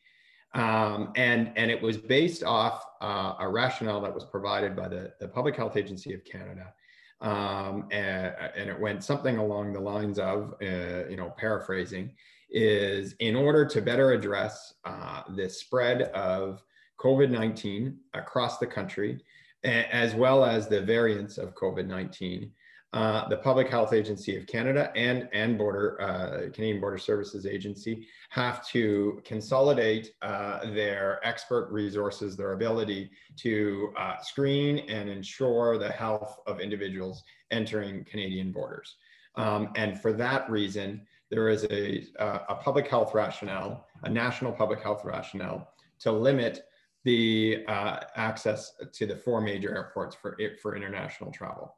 Um, 0.55 1.11
and, 1.17 1.51
and 1.57 1.69
it 1.69 1.81
was 1.81 1.97
based 1.97 2.41
off 2.41 2.85
uh, 3.01 3.33
a 3.39 3.47
rationale 3.47 3.99
that 4.01 4.13
was 4.13 4.23
provided 4.23 4.73
by 4.73 4.87
the, 4.87 5.11
the 5.19 5.27
Public 5.27 5.57
Health 5.57 5.75
Agency 5.75 6.13
of 6.13 6.23
Canada. 6.23 6.73
Um, 7.19 7.87
and, 7.91 8.33
and, 8.55 8.69
it 8.69 8.79
went 8.79 9.03
something 9.03 9.37
along 9.37 9.73
the 9.73 9.79
lines 9.79 10.19
of, 10.19 10.53
uh, 10.61 11.07
you 11.09 11.17
know, 11.17 11.33
paraphrasing, 11.37 12.13
is 12.55 13.13
in 13.19 13.35
order 13.35 13.65
to 13.65 13.81
better 13.81 14.13
address 14.13 14.73
uh, 14.85 15.23
spread 15.49 16.03
of 16.13 16.63
COVID 16.99 17.29
19 17.29 17.97
across 18.13 18.57
the 18.57 18.65
country, 18.65 19.19
as 19.63 20.15
well 20.15 20.45
as 20.45 20.67
the 20.67 20.81
variants 20.81 21.37
of 21.37 21.53
COVID 21.53 21.85
19, 21.85 22.49
uh, 22.93 23.27
the 23.27 23.37
Public 23.37 23.67
Health 23.67 23.91
Agency 23.91 24.37
of 24.37 24.47
Canada 24.47 24.89
and, 24.95 25.27
and 25.33 25.57
Border, 25.57 26.01
uh, 26.01 26.49
Canadian 26.53 26.79
Border 26.79 26.97
Services 26.97 27.45
Agency 27.45 28.07
have 28.29 28.65
to 28.69 29.21
consolidate 29.25 30.11
uh, 30.21 30.71
their 30.71 31.19
expert 31.27 31.69
resources, 31.71 32.37
their 32.37 32.53
ability 32.53 33.11
to 33.35 33.93
uh, 33.97 34.15
screen 34.21 34.79
and 34.89 35.09
ensure 35.09 35.77
the 35.77 35.91
health 35.91 36.39
of 36.47 36.61
individuals 36.61 37.21
entering 37.51 38.05
Canadian 38.05 38.53
borders. 38.53 38.95
Um, 39.35 39.73
and 39.75 39.99
for 39.99 40.13
that 40.13 40.49
reason, 40.49 41.05
there 41.35 41.49
is 41.49 41.65
a, 41.65 42.05
a 42.19 42.55
public 42.55 42.87
health 42.87 43.13
rationale, 43.13 43.85
a 44.03 44.09
national 44.09 44.51
public 44.51 44.81
health 44.81 45.03
rationale 45.03 45.69
to 45.99 46.11
limit 46.11 46.65
the 47.03 47.63
uh, 47.67 47.99
access 48.15 48.73
to 48.93 49.05
the 49.05 49.15
four 49.15 49.41
major 49.41 49.73
airports 49.75 50.15
for, 50.15 50.37
for 50.61 50.75
international 50.75 51.31
travel. 51.31 51.75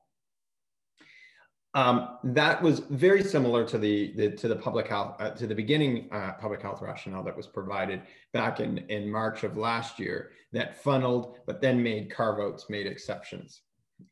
Um, 1.74 2.18
that 2.24 2.62
was 2.62 2.80
very 2.90 3.24
similar 3.24 3.66
to 3.66 3.78
the, 3.78 4.14
the 4.14 4.32
to 4.32 4.48
the 4.48 4.56
public 4.56 4.88
health 4.88 5.16
uh, 5.20 5.32
to 5.32 5.46
the 5.46 5.54
beginning 5.54 6.10
uh, 6.12 6.32
public 6.40 6.62
health 6.62 6.82
rationale 6.82 7.24
that 7.24 7.36
was 7.36 7.46
provided 7.46 8.02
back 8.34 8.60
in 8.62 8.80
in 8.90 9.12
March 9.12 9.44
of 9.44 9.58
last 9.58 10.00
year 10.00 10.32
that 10.54 10.82
funneled 10.82 11.38
but 11.46 11.62
then 11.62 11.84
made 11.84 12.10
carve 12.10 12.40
outs 12.40 12.68
made 12.70 12.88
exceptions. 12.88 13.62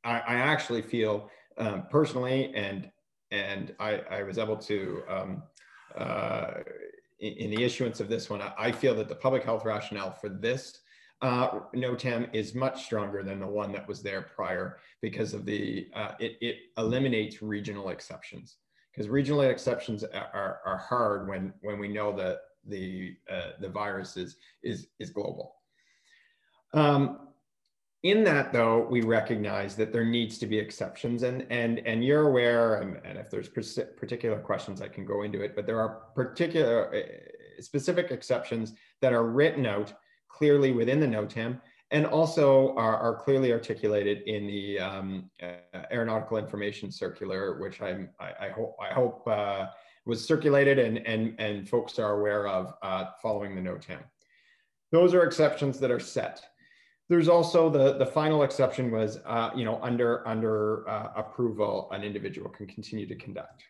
I, 0.03 0.19
I 0.19 0.35
actually 0.35 0.83
feel 0.83 1.29
um, 1.57 1.85
personally 1.89 2.53
and 2.53 2.91
and 3.35 3.75
I, 3.79 4.01
I 4.09 4.23
was 4.23 4.37
able 4.37 4.57
to 4.57 5.03
um, 5.09 5.43
uh, 5.97 6.51
in, 7.19 7.49
the 7.49 7.63
issuance 7.63 7.99
of 7.99 8.07
this 8.09 8.29
one 8.29 8.41
I, 8.41 8.71
feel 8.71 8.95
that 8.95 9.09
the 9.09 9.15
public 9.15 9.43
health 9.43 9.65
rationale 9.65 10.11
for 10.11 10.29
this 10.29 10.79
uh, 11.21 11.59
NOTAM 11.73 12.29
is 12.33 12.55
much 12.55 12.85
stronger 12.85 13.23
than 13.23 13.39
the 13.39 13.47
one 13.47 13.71
that 13.71 13.87
was 13.87 14.01
there 14.01 14.21
prior 14.21 14.77
because 15.01 15.33
of 15.33 15.45
the, 15.45 15.87
uh, 15.95 16.11
it, 16.19 16.37
it 16.41 16.57
eliminates 16.77 17.41
regional 17.41 17.89
exceptions 17.89 18.57
because 18.91 19.09
regional 19.09 19.41
exceptions 19.41 20.03
are, 20.03 20.59
are 20.65 20.77
hard 20.77 21.27
when, 21.27 21.53
when 21.61 21.79
we 21.79 21.87
know 21.87 22.15
that 22.15 22.39
the, 22.67 23.15
uh, 23.29 23.51
the 23.59 23.69
virus 23.69 24.17
is, 24.17 24.37
is, 24.63 24.87
is 24.99 25.09
global. 25.09 25.55
Um, 26.73 27.29
in 28.05 28.23
that 28.23 28.53
though, 28.53 28.85
we 28.87 29.01
recognize 29.01 29.75
that 29.75 29.91
there 29.91 30.05
needs 30.05 30.37
to 30.37 30.45
be 30.45 30.59
exceptions 30.59 31.23
and, 31.23 31.43
and, 31.49 31.79
and 31.87 32.05
you're 32.05 32.27
aware, 32.27 32.75
and, 32.75 33.01
and 33.03 33.17
if 33.17 33.31
there's 33.31 33.49
particular 33.49 34.37
questions, 34.39 34.79
I 34.79 34.87
can 34.87 35.05
go 35.05 35.23
into 35.23 35.41
it, 35.41 35.55
but 35.55 35.65
there 35.65 35.79
are 35.79 36.03
particular 36.13 36.93
uh, 36.95 37.61
specific 37.61 38.11
exceptions 38.11 38.73
that 39.01 39.11
are 39.11 39.25
written 39.25 39.65
out 39.65 39.91
clearly 40.27 40.71
within 40.71 40.99
the 40.99 41.07
NOTAM 41.07 41.59
and 41.89 42.05
also 42.05 42.75
are, 42.75 42.95
are 42.95 43.15
clearly 43.15 43.51
articulated 43.51 44.21
in 44.27 44.45
the 44.45 44.79
um, 44.79 45.27
uh, 45.41 45.79
aeronautical 45.91 46.37
information 46.37 46.91
circular, 46.91 47.59
which 47.59 47.81
I'm, 47.81 48.09
I, 48.19 48.33
I 48.41 48.49
hope, 48.49 48.75
I 48.79 48.93
hope 48.93 49.27
uh, 49.27 49.65
was 50.05 50.23
circulated 50.23 50.77
and, 50.77 50.99
and, 51.07 51.33
and 51.39 51.67
folks 51.67 51.97
are 51.97 52.19
aware 52.19 52.47
of 52.47 52.75
uh, 52.83 53.05
following 53.19 53.55
the 53.55 53.61
NOTAM. 53.61 54.03
Those 54.91 55.15
are 55.15 55.23
exceptions 55.23 55.79
that 55.79 55.89
are 55.89 55.99
set. 55.99 56.45
There's 57.07 57.27
also 57.27 57.69
the 57.69 57.97
the 57.97 58.05
final 58.05 58.43
exception 58.43 58.91
was 58.91 59.19
uh, 59.25 59.51
you 59.55 59.65
know 59.65 59.79
under 59.81 60.27
under 60.27 60.87
uh, 60.89 61.11
approval 61.15 61.89
an 61.91 62.03
individual 62.03 62.49
can 62.49 62.67
continue 62.67 63.07
to 63.07 63.15
conduct. 63.15 63.63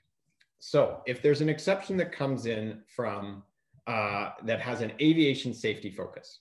So 0.59 1.01
if 1.05 1.21
there's 1.21 1.41
an 1.41 1.49
exception 1.49 1.97
that 1.97 2.11
comes 2.11 2.45
in 2.45 2.81
from 2.87 3.43
uh, 3.87 4.31
that 4.43 4.59
has 4.59 4.81
an 4.81 4.91
aviation 4.99 5.53
safety 5.53 5.91
focus 5.91 6.39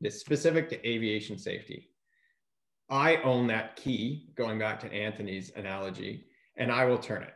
that's 0.00 0.18
specific 0.18 0.68
to 0.68 0.88
aviation 0.88 1.38
safety 1.38 1.90
i 2.88 3.16
own 3.16 3.46
that 3.46 3.76
key 3.76 4.30
going 4.34 4.58
back 4.58 4.80
to 4.80 4.92
anthony's 4.92 5.52
analogy 5.56 6.24
and 6.56 6.72
i 6.72 6.84
will 6.84 6.98
turn 6.98 7.22
it 7.22 7.34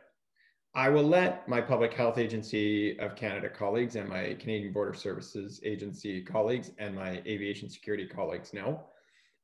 I 0.75 0.89
will 0.89 1.03
let 1.03 1.47
my 1.47 1.61
Public 1.61 1.93
Health 1.93 2.17
Agency 2.17 2.99
of 2.99 3.15
Canada 3.15 3.47
colleagues 3.47 3.95
and 3.95 4.09
my 4.09 4.35
Canadian 4.39 4.73
Border 4.73 4.93
Services 4.93 5.61
Agency 5.63 6.21
colleagues 6.21 6.71
and 6.77 6.93
my 6.93 7.21
aviation 7.25 7.69
security 7.69 8.05
colleagues 8.05 8.53
know. 8.53 8.83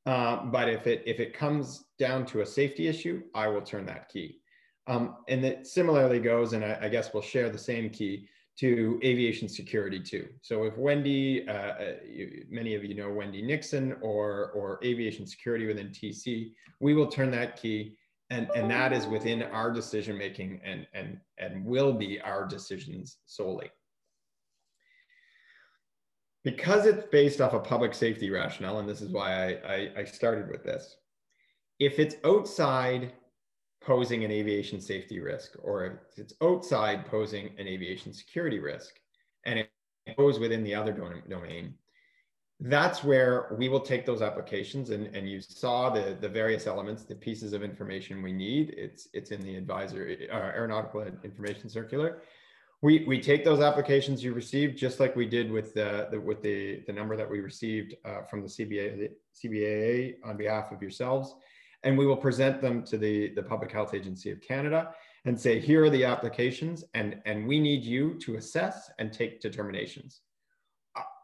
Uh, 0.04 0.44
but 0.44 0.68
if 0.68 0.86
it 0.86 1.02
if 1.06 1.20
it 1.20 1.32
comes 1.32 1.84
down 1.98 2.26
to 2.26 2.42
a 2.42 2.46
safety 2.46 2.86
issue, 2.86 3.22
I 3.34 3.48
will 3.48 3.62
turn 3.62 3.86
that 3.86 4.10
key. 4.10 4.40
Um, 4.86 5.16
and 5.28 5.42
it 5.44 5.66
similarly 5.66 6.18
goes, 6.18 6.52
and 6.52 6.64
I, 6.64 6.76
I, 6.82 6.88
guess 6.88 7.14
we'll 7.14 7.22
share 7.22 7.48
the 7.48 7.56
same 7.56 7.88
key 7.88 8.26
to 8.58 8.98
aviation 9.04 9.48
security 9.48 10.00
too. 10.00 10.28
So 10.42 10.64
if 10.64 10.76
Wendy, 10.76 11.48
uh, 11.48 11.52
uh 11.52 11.94
you, 12.04 12.44
many 12.50 12.74
of 12.74 12.84
you 12.84 12.94
know 12.94 13.10
Wendy 13.10 13.42
Nixon 13.42 13.96
or 14.02 14.50
or 14.54 14.80
aviation 14.84 15.26
security 15.26 15.66
within 15.66 15.88
TC, 15.88 16.52
we 16.80 16.94
will 16.94 17.06
turn 17.06 17.30
that 17.30 17.56
key 17.56 17.96
and 18.32 18.48
and 18.54 18.70
that 18.70 18.92
is 18.92 19.06
within 19.06 19.42
our 19.42 19.70
decision 19.70 20.16
making 20.16 20.60
and 20.64 20.86
and 20.94 21.20
and 21.38 21.64
will 21.64 21.92
be 21.92 22.20
our 22.20 22.46
decisions 22.46 23.18
solely. 23.26 23.70
Because 26.42 26.86
it's 26.86 27.06
based 27.12 27.40
off 27.40 27.52
a 27.52 27.60
public 27.60 27.94
safety 27.94 28.30
rationale 28.30 28.78
and 28.78 28.88
this 28.88 29.00
is 29.00 29.10
why 29.10 29.28
I, 29.32 29.74
I, 29.74 29.90
I 29.98 30.04
started 30.04 30.48
with 30.48 30.64
this 30.64 30.96
if 31.78 31.98
it's 31.98 32.16
outside 32.24 33.12
posing 33.80 34.24
an 34.24 34.30
aviation 34.30 34.80
safety 34.80 35.20
risk 35.20 35.52
or 35.62 35.84
if 35.86 36.18
it's 36.18 36.34
outside 36.42 37.06
posing 37.06 37.50
an 37.58 37.68
aviation 37.68 38.12
security 38.12 38.58
risk 38.58 38.94
and 39.44 39.58
it 39.58 39.70
goes 40.16 40.38
within 40.38 40.64
the 40.64 40.74
other 40.74 40.92
domain 41.28 41.74
that's 42.64 43.02
where 43.02 43.48
we 43.58 43.68
will 43.68 43.80
take 43.80 44.06
those 44.06 44.22
applications 44.22 44.90
and, 44.90 45.14
and 45.16 45.28
you 45.28 45.40
saw 45.40 45.90
the, 45.90 46.16
the 46.20 46.28
various 46.28 46.68
elements, 46.68 47.02
the 47.02 47.14
pieces 47.14 47.52
of 47.52 47.64
information 47.64 48.22
we 48.22 48.32
need. 48.32 48.74
It's, 48.78 49.08
it's 49.12 49.32
in 49.32 49.42
the 49.42 49.56
advisory 49.56 50.30
uh, 50.30 50.36
aeronautical 50.36 51.02
information 51.24 51.68
circular. 51.68 52.22
We, 52.80 53.04
we 53.04 53.20
take 53.20 53.44
those 53.44 53.60
applications 53.60 54.22
you 54.22 54.32
received 54.32 54.78
just 54.78 55.00
like 55.00 55.16
we 55.16 55.26
did 55.26 55.50
with 55.50 55.74
the, 55.74 56.08
the 56.12 56.20
with 56.20 56.40
the, 56.40 56.82
the 56.86 56.92
number 56.92 57.16
that 57.16 57.28
we 57.28 57.40
received 57.40 57.96
uh, 58.04 58.22
from 58.22 58.42
the 58.42 58.48
CBA, 58.48 59.10
CBAA 59.44 60.16
on 60.24 60.36
behalf 60.36 60.70
of 60.70 60.80
yourselves. 60.80 61.34
And 61.82 61.98
we 61.98 62.06
will 62.06 62.16
present 62.16 62.60
them 62.60 62.84
to 62.84 62.96
the, 62.96 63.34
the 63.34 63.42
Public 63.42 63.72
Health 63.72 63.92
Agency 63.92 64.30
of 64.30 64.40
Canada 64.40 64.94
and 65.24 65.38
say, 65.38 65.58
here 65.58 65.84
are 65.84 65.90
the 65.90 66.04
applications 66.04 66.84
and, 66.94 67.20
and 67.26 67.46
we 67.46 67.58
need 67.58 67.82
you 67.82 68.14
to 68.20 68.36
assess 68.36 68.88
and 69.00 69.12
take 69.12 69.40
determinations 69.40 70.20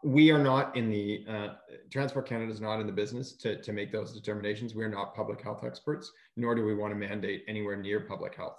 we 0.08 0.30
are 0.30 0.42
not 0.42 0.74
in 0.74 0.88
the 0.88 1.22
uh, 1.28 1.48
transport 1.90 2.26
canada 2.26 2.50
is 2.50 2.62
not 2.62 2.80
in 2.80 2.86
the 2.86 2.92
business 2.92 3.32
to, 3.32 3.60
to 3.60 3.74
make 3.74 3.92
those 3.92 4.14
determinations. 4.14 4.74
We're 4.74 4.88
not 4.88 5.14
public 5.14 5.42
health 5.42 5.64
experts 5.64 6.12
nor 6.34 6.54
do 6.54 6.64
we 6.64 6.74
want 6.74 6.92
to 6.94 6.98
mandate 6.98 7.44
anywhere 7.46 7.76
near 7.76 8.00
public 8.00 8.34
health. 8.34 8.56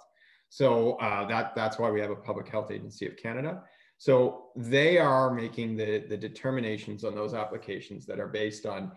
So 0.48 0.92
uh, 0.94 1.26
that 1.26 1.56
that's 1.56 1.76
why 1.76 1.90
we 1.90 2.00
have 2.00 2.10
a 2.10 2.16
public 2.16 2.48
health 2.48 2.70
agency 2.70 3.04
of 3.06 3.16
canada. 3.16 3.64
So 3.98 4.50
they 4.54 4.98
are 4.98 5.34
making 5.34 5.76
the 5.76 6.04
the 6.08 6.16
determinations 6.16 7.02
on 7.02 7.16
those 7.16 7.34
applications 7.34 8.06
that 8.06 8.20
are 8.20 8.28
based 8.28 8.64
on 8.64 8.92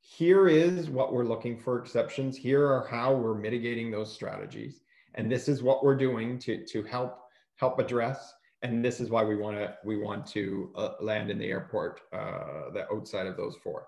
here 0.00 0.48
is 0.48 0.90
what 0.90 1.12
we're 1.12 1.24
looking 1.24 1.56
for 1.56 1.78
exceptions 1.78 2.36
here 2.36 2.66
are 2.66 2.86
how 2.90 3.14
we're 3.14 3.34
mitigating 3.34 3.92
those 3.92 4.12
strategies 4.12 4.82
and 5.14 5.30
this 5.30 5.48
is 5.48 5.62
what 5.62 5.84
we're 5.84 5.96
doing 5.96 6.36
to 6.40 6.64
to 6.66 6.82
help 6.82 7.20
help 7.56 7.78
address 7.78 8.34
and 8.64 8.82
this 8.82 8.98
is 8.98 9.10
why 9.10 9.22
we 9.22 9.36
want 9.36 9.56
to 9.58 9.74
we 9.84 9.96
want 9.98 10.26
to 10.26 10.70
uh, 10.74 10.92
land 11.00 11.30
in 11.30 11.38
the 11.38 11.46
airport 11.46 12.00
uh, 12.12 12.70
the 12.72 12.86
outside 12.90 13.26
of 13.26 13.36
those 13.36 13.56
four. 13.62 13.86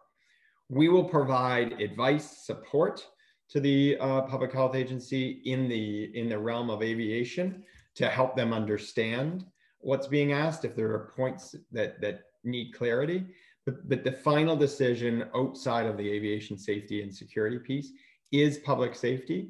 We 0.68 0.88
will 0.88 1.04
provide 1.04 1.80
advice, 1.80 2.44
support 2.44 3.04
to 3.48 3.58
the 3.58 3.96
uh, 3.98 4.22
public 4.22 4.52
health 4.52 4.76
agency 4.76 5.40
in 5.46 5.68
the 5.68 6.10
in 6.14 6.28
the 6.28 6.38
realm 6.38 6.68
of 6.68 6.82
aviation 6.82 7.64
to 7.94 8.08
help 8.08 8.36
them 8.36 8.52
understand 8.52 9.46
what's 9.78 10.06
being 10.06 10.32
asked 10.32 10.64
if 10.64 10.76
there 10.76 10.92
are 10.92 11.12
points 11.16 11.56
that 11.72 12.00
that 12.02 12.20
need 12.44 12.72
clarity. 12.72 13.24
But, 13.64 13.88
but 13.88 14.04
the 14.04 14.12
final 14.12 14.54
decision 14.54 15.24
outside 15.34 15.86
of 15.86 15.96
the 15.96 16.08
aviation 16.08 16.56
safety 16.56 17.02
and 17.02 17.12
security 17.12 17.58
piece 17.58 17.90
is 18.30 18.58
public 18.58 18.94
safety 18.94 19.48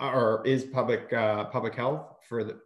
or 0.00 0.42
is 0.46 0.64
public 0.64 1.12
uh, 1.12 1.44
public 1.44 1.74
health 1.74 2.16
for 2.26 2.42
the 2.42 2.58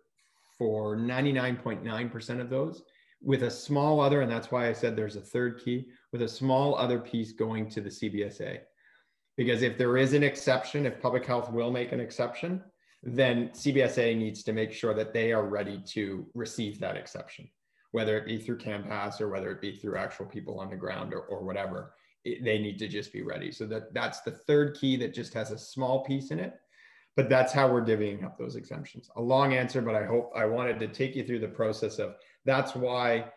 for 0.59 0.97
99.9% 0.97 2.41
of 2.41 2.51
those 2.51 2.83
with 3.23 3.43
a 3.43 3.51
small 3.51 4.01
other, 4.01 4.21
and 4.21 4.31
that's 4.31 4.51
why 4.51 4.69
I 4.69 4.73
said 4.73 4.95
there's 4.95 5.17
a 5.17 5.21
third 5.21 5.61
key, 5.65 5.89
with 6.13 6.23
a 6.23 6.29
small 6.29 6.77
other 6.77 6.99
piece 6.99 7.33
going 7.33 7.69
to 7.71 7.81
the 7.81 7.89
CBSA. 7.89 8.61
Because 9.37 9.63
if 9.63 9.77
there 9.77 9.97
is 9.97 10.13
an 10.13 10.23
exception, 10.23 10.87
if 10.87 11.01
public 11.01 11.27
health 11.27 11.51
will 11.51 11.71
make 11.71 11.93
an 11.93 12.01
exception, 12.01 12.63
then 13.03 13.49
CBSA 13.51 14.17
needs 14.17 14.43
to 14.43 14.53
make 14.53 14.73
sure 14.73 14.95
that 14.95 15.13
they 15.13 15.33
are 15.33 15.47
ready 15.47 15.83
to 15.89 16.27
receive 16.35 16.79
that 16.81 16.97
exception, 16.97 17.49
whether 17.93 18.17
it 18.17 18.27
be 18.27 18.39
through 18.39 18.59
CANPAS 18.59 19.21
or 19.21 19.29
whether 19.29 19.51
it 19.51 19.61
be 19.61 19.77
through 19.77 19.97
actual 19.97 20.27
people 20.27 20.59
on 20.59 20.71
the 20.71 20.77
ground 20.77 21.13
or, 21.13 21.21
or 21.21 21.45
whatever. 21.45 21.95
It, 22.25 22.45
they 22.45 22.59
need 22.59 22.79
to 22.79 22.89
just 22.89 23.13
be 23.13 23.23
ready. 23.23 23.53
So 23.53 23.67
that 23.67 23.95
that's 23.95 24.23
the 24.23 24.33
third 24.33 24.77
key 24.77 24.97
that 24.97 25.15
just 25.15 25.35
has 25.35 25.53
a 25.53 25.59
small 25.59 26.05
piece 26.05 26.31
in 26.31 26.41
it 26.41 26.55
but 27.17 27.31
that's 27.31 27.53
how 27.53 27.67
we're 27.71 27.85
divvying 27.85 28.23
up 28.25 28.39
those 28.39 28.57
exemptions. 28.57 29.09
A 29.17 29.23
long 29.23 29.55
answer, 29.55 29.81
but 29.81 29.95
I 29.95 30.05
hope 30.05 30.31
I 30.37 30.45
wanted 30.45 30.79
to 30.81 30.89
take 30.89 31.17
you 31.17 31.25
through 31.25 31.41
the 31.41 31.49
process 31.49 31.99
of 31.99 32.17
that's 32.45 32.75
why, 32.75 33.33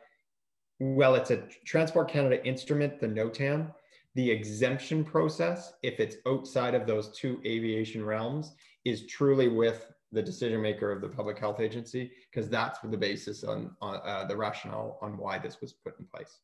well, 0.80 1.16
it's 1.16 1.32
a 1.32 1.44
Transport 1.66 2.10
Canada 2.10 2.46
instrument, 2.46 3.00
the 3.00 3.08
NOTAM, 3.08 3.74
the 4.16 4.30
exemption 4.30 5.06
process, 5.06 5.74
if 5.82 6.00
it's 6.00 6.18
outside 6.28 6.76
of 6.76 6.86
those 6.86 7.10
two 7.18 7.40
aviation 7.46 8.04
realms, 8.06 8.54
is 8.84 9.08
truly 9.08 9.48
with 9.48 9.92
the 10.12 10.22
decision 10.22 10.62
maker 10.62 10.92
of 10.92 11.02
the 11.02 11.08
public 11.08 11.38
health 11.38 11.60
agency, 11.60 12.12
because 12.30 12.50
that's 12.50 12.80
the 12.80 12.98
basis 12.98 13.44
on, 13.44 13.72
on 13.82 14.02
uh, 14.04 14.26
the 14.26 14.36
rationale 14.36 14.98
on 15.02 15.18
why 15.18 15.38
this 15.38 15.62
was 15.62 15.74
put 15.74 15.98
in 16.00 16.06
place. 16.14 16.40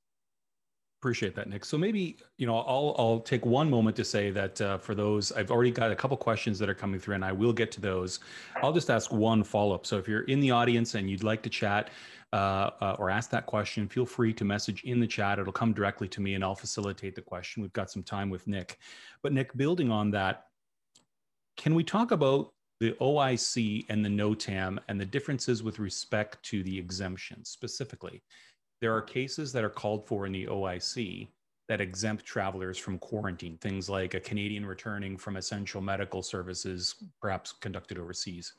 Appreciate 1.05 1.35
that, 1.35 1.47
Nick. 1.47 1.63
So 1.65 1.77
maybe 1.77 2.17
you 2.39 2.47
know 2.47 2.57
I'll 2.57 2.95
I'll 2.97 3.19
take 3.19 3.45
one 3.45 3.69
moment 3.69 3.95
to 3.97 4.03
say 4.03 4.31
that 4.31 4.59
uh, 4.59 4.79
for 4.79 4.95
those 4.95 5.31
I've 5.31 5.51
already 5.51 5.69
got 5.69 5.91
a 5.91 5.95
couple 5.95 6.17
questions 6.17 6.57
that 6.57 6.67
are 6.67 6.73
coming 6.73 6.99
through, 6.99 7.13
and 7.13 7.23
I 7.23 7.31
will 7.31 7.53
get 7.53 7.71
to 7.73 7.79
those. 7.79 8.21
I'll 8.63 8.73
just 8.73 8.89
ask 8.89 9.13
one 9.13 9.43
follow 9.43 9.75
up. 9.75 9.85
So 9.85 9.99
if 9.99 10.07
you're 10.07 10.23
in 10.23 10.39
the 10.39 10.49
audience 10.49 10.95
and 10.95 11.07
you'd 11.07 11.21
like 11.21 11.43
to 11.43 11.49
chat 11.49 11.91
uh, 12.33 12.71
uh, 12.81 12.95
or 12.97 13.11
ask 13.11 13.29
that 13.29 13.45
question, 13.45 13.87
feel 13.87 14.07
free 14.07 14.33
to 14.33 14.43
message 14.43 14.83
in 14.83 14.99
the 14.99 15.05
chat. 15.05 15.37
It'll 15.37 15.53
come 15.53 15.73
directly 15.73 16.07
to 16.07 16.21
me, 16.21 16.33
and 16.33 16.43
I'll 16.43 16.55
facilitate 16.55 17.13
the 17.13 17.21
question. 17.21 17.61
We've 17.61 17.71
got 17.73 17.91
some 17.91 18.01
time 18.01 18.31
with 18.31 18.47
Nick, 18.47 18.79
but 19.21 19.31
Nick, 19.31 19.55
building 19.55 19.91
on 19.91 20.09
that, 20.09 20.47
can 21.55 21.75
we 21.75 21.83
talk 21.83 22.09
about 22.09 22.51
the 22.79 22.93
OIC 22.93 23.85
and 23.89 24.03
the 24.03 24.09
NOTAM 24.09 24.79
and 24.87 24.99
the 24.99 25.05
differences 25.05 25.61
with 25.61 25.77
respect 25.77 26.41
to 26.45 26.63
the 26.63 26.79
exemptions 26.79 27.49
specifically? 27.49 28.23
There 28.81 28.95
are 28.95 29.01
cases 29.01 29.51
that 29.53 29.63
are 29.63 29.69
called 29.69 30.07
for 30.07 30.25
in 30.25 30.31
the 30.31 30.47
OIC 30.47 31.29
that 31.67 31.81
exempt 31.81 32.25
travelers 32.25 32.77
from 32.77 32.99
quarantine, 32.99 33.57
things 33.57 33.89
like 33.89 34.13
a 34.13 34.19
Canadian 34.19 34.65
returning 34.65 35.17
from 35.17 35.37
essential 35.37 35.81
medical 35.81 36.21
services, 36.21 36.95
perhaps 37.19 37.53
conducted 37.53 37.97
overseas. 37.97 38.53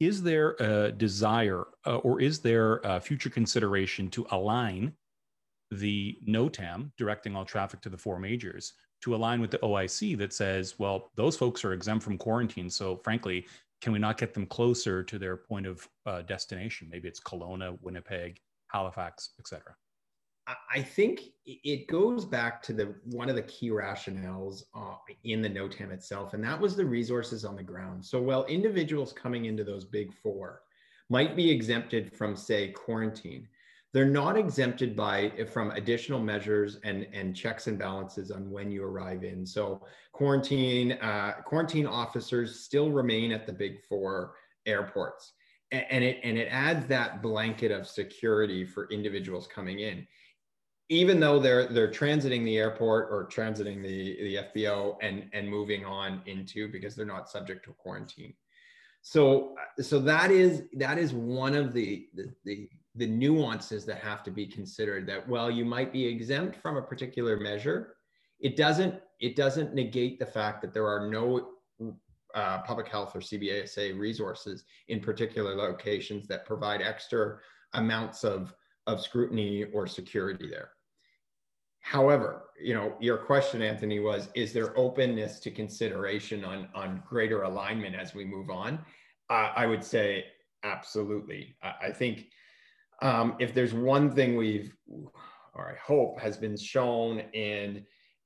Is 0.00 0.22
there 0.22 0.50
a 0.60 0.92
desire 0.92 1.64
uh, 1.86 1.96
or 1.98 2.20
is 2.20 2.40
there 2.40 2.80
a 2.84 3.00
future 3.00 3.30
consideration 3.30 4.10
to 4.10 4.26
align 4.30 4.92
the 5.70 6.18
NOTAM, 6.28 6.90
directing 6.98 7.34
all 7.34 7.46
traffic 7.46 7.80
to 7.80 7.88
the 7.88 7.96
four 7.96 8.18
majors, 8.18 8.74
to 9.02 9.14
align 9.14 9.40
with 9.40 9.50
the 9.50 9.58
OIC 9.58 10.18
that 10.18 10.32
says, 10.32 10.78
well, 10.78 11.10
those 11.16 11.36
folks 11.36 11.64
are 11.64 11.72
exempt 11.72 12.04
from 12.04 12.18
quarantine. 12.18 12.68
So, 12.68 12.96
frankly, 12.98 13.46
can 13.80 13.92
we 13.92 13.98
not 13.98 14.18
get 14.18 14.34
them 14.34 14.46
closer 14.46 15.02
to 15.02 15.18
their 15.18 15.36
point 15.36 15.66
of 15.66 15.88
uh, 16.06 16.22
destination? 16.22 16.88
Maybe 16.90 17.08
it's 17.08 17.20
Kelowna, 17.20 17.76
Winnipeg, 17.80 18.38
Halifax, 18.72 19.30
etc. 19.38 19.74
I 20.74 20.82
think 20.82 21.20
it 21.46 21.86
goes 21.86 22.24
back 22.24 22.62
to 22.64 22.72
the 22.72 22.94
one 23.04 23.28
of 23.28 23.36
the 23.36 23.42
key 23.42 23.70
rationales 23.70 24.64
uh, 24.74 24.96
in 25.22 25.40
the 25.40 25.48
NOTAM 25.48 25.92
itself, 25.92 26.34
and 26.34 26.42
that 26.42 26.60
was 26.60 26.74
the 26.74 26.84
resources 26.84 27.44
on 27.44 27.54
the 27.54 27.62
ground. 27.62 28.04
So 28.04 28.20
while 28.20 28.44
individuals 28.46 29.12
coming 29.12 29.44
into 29.44 29.62
those 29.62 29.84
big 29.84 30.12
four 30.12 30.62
might 31.08 31.36
be 31.36 31.48
exempted 31.48 32.16
from, 32.16 32.34
say, 32.34 32.70
quarantine, 32.70 33.46
they're 33.92 34.04
not 34.04 34.36
exempted 34.36 34.96
by 34.96 35.30
from 35.52 35.70
additional 35.72 36.18
measures 36.18 36.78
and, 36.82 37.06
and 37.12 37.36
checks 37.36 37.68
and 37.68 37.78
balances 37.78 38.32
on 38.32 38.50
when 38.50 38.70
you 38.70 38.82
arrive 38.84 39.22
in. 39.22 39.46
So 39.46 39.86
quarantine 40.12 40.92
uh, 40.92 41.34
quarantine 41.44 41.86
officers 41.86 42.60
still 42.60 42.90
remain 42.90 43.30
at 43.30 43.46
the 43.46 43.52
big 43.52 43.80
four 43.84 44.34
airports 44.66 45.34
and 45.72 46.04
it 46.04 46.20
and 46.22 46.36
it 46.38 46.48
adds 46.50 46.86
that 46.86 47.22
blanket 47.22 47.70
of 47.70 47.86
security 47.86 48.64
for 48.64 48.88
individuals 48.90 49.46
coming 49.46 49.80
in 49.80 50.06
even 50.92 51.18
though 51.18 51.38
they're 51.38 51.66
they're 51.68 51.90
transiting 51.90 52.44
the 52.44 52.58
airport 52.58 53.08
or 53.10 53.26
transiting 53.26 53.82
the 53.82 54.22
the 54.22 54.60
FBO 54.60 54.96
and 55.00 55.28
and 55.32 55.48
moving 55.48 55.86
on 55.86 56.20
into 56.26 56.70
because 56.70 56.94
they're 56.94 57.06
not 57.06 57.30
subject 57.30 57.64
to 57.64 57.72
quarantine. 57.72 58.34
So 59.00 59.54
so 59.80 59.98
that 60.00 60.30
is 60.30 60.64
that 60.74 60.98
is 60.98 61.14
one 61.14 61.54
of 61.54 61.72
the 61.72 62.08
the, 62.14 62.34
the 62.44 62.68
the 62.94 63.06
nuances 63.06 63.86
that 63.86 63.98
have 63.98 64.22
to 64.24 64.30
be 64.30 64.46
considered 64.46 65.06
that 65.06 65.26
while 65.26 65.50
you 65.50 65.64
might 65.64 65.94
be 65.94 66.04
exempt 66.04 66.56
from 66.56 66.76
a 66.76 66.82
particular 66.82 67.38
measure 67.38 67.96
it 68.40 68.54
doesn't 68.54 69.00
it 69.18 69.34
doesn't 69.34 69.72
negate 69.72 70.18
the 70.18 70.26
fact 70.26 70.60
that 70.60 70.74
there 70.74 70.86
are 70.86 71.08
no 71.08 71.52
uh, 72.34 72.62
public 72.62 72.88
health 72.88 73.14
or 73.14 73.20
CBSA 73.20 73.98
resources 73.98 74.64
in 74.88 75.00
particular 75.00 75.54
locations 75.54 76.26
that 76.28 76.46
provide 76.46 76.82
extra 76.82 77.38
amounts 77.74 78.24
of 78.24 78.54
of 78.88 79.00
scrutiny 79.00 79.64
or 79.72 79.86
security 79.86 80.48
there. 80.48 80.70
However, 81.80 82.44
you 82.60 82.74
know, 82.74 82.94
your 83.00 83.16
question, 83.16 83.60
Anthony, 83.62 83.98
was 83.98 84.28
is 84.34 84.52
there 84.52 84.76
openness 84.78 85.40
to 85.40 85.50
consideration 85.50 86.44
on 86.44 86.68
on 86.74 87.02
greater 87.08 87.42
alignment 87.42 87.96
as 87.96 88.14
we 88.14 88.24
move 88.24 88.50
on? 88.50 88.78
Uh, 89.30 89.52
I 89.56 89.66
would 89.66 89.84
say 89.84 90.24
absolutely. 90.62 91.56
I, 91.62 91.74
I 91.86 91.90
think 91.90 92.28
um, 93.02 93.34
if 93.40 93.52
there's 93.52 93.74
one 93.74 94.12
thing 94.12 94.36
we've, 94.36 94.74
or 95.54 95.72
I 95.72 95.76
hope, 95.84 96.20
has 96.20 96.36
been 96.36 96.56
shown 96.56 97.20
in 97.32 97.84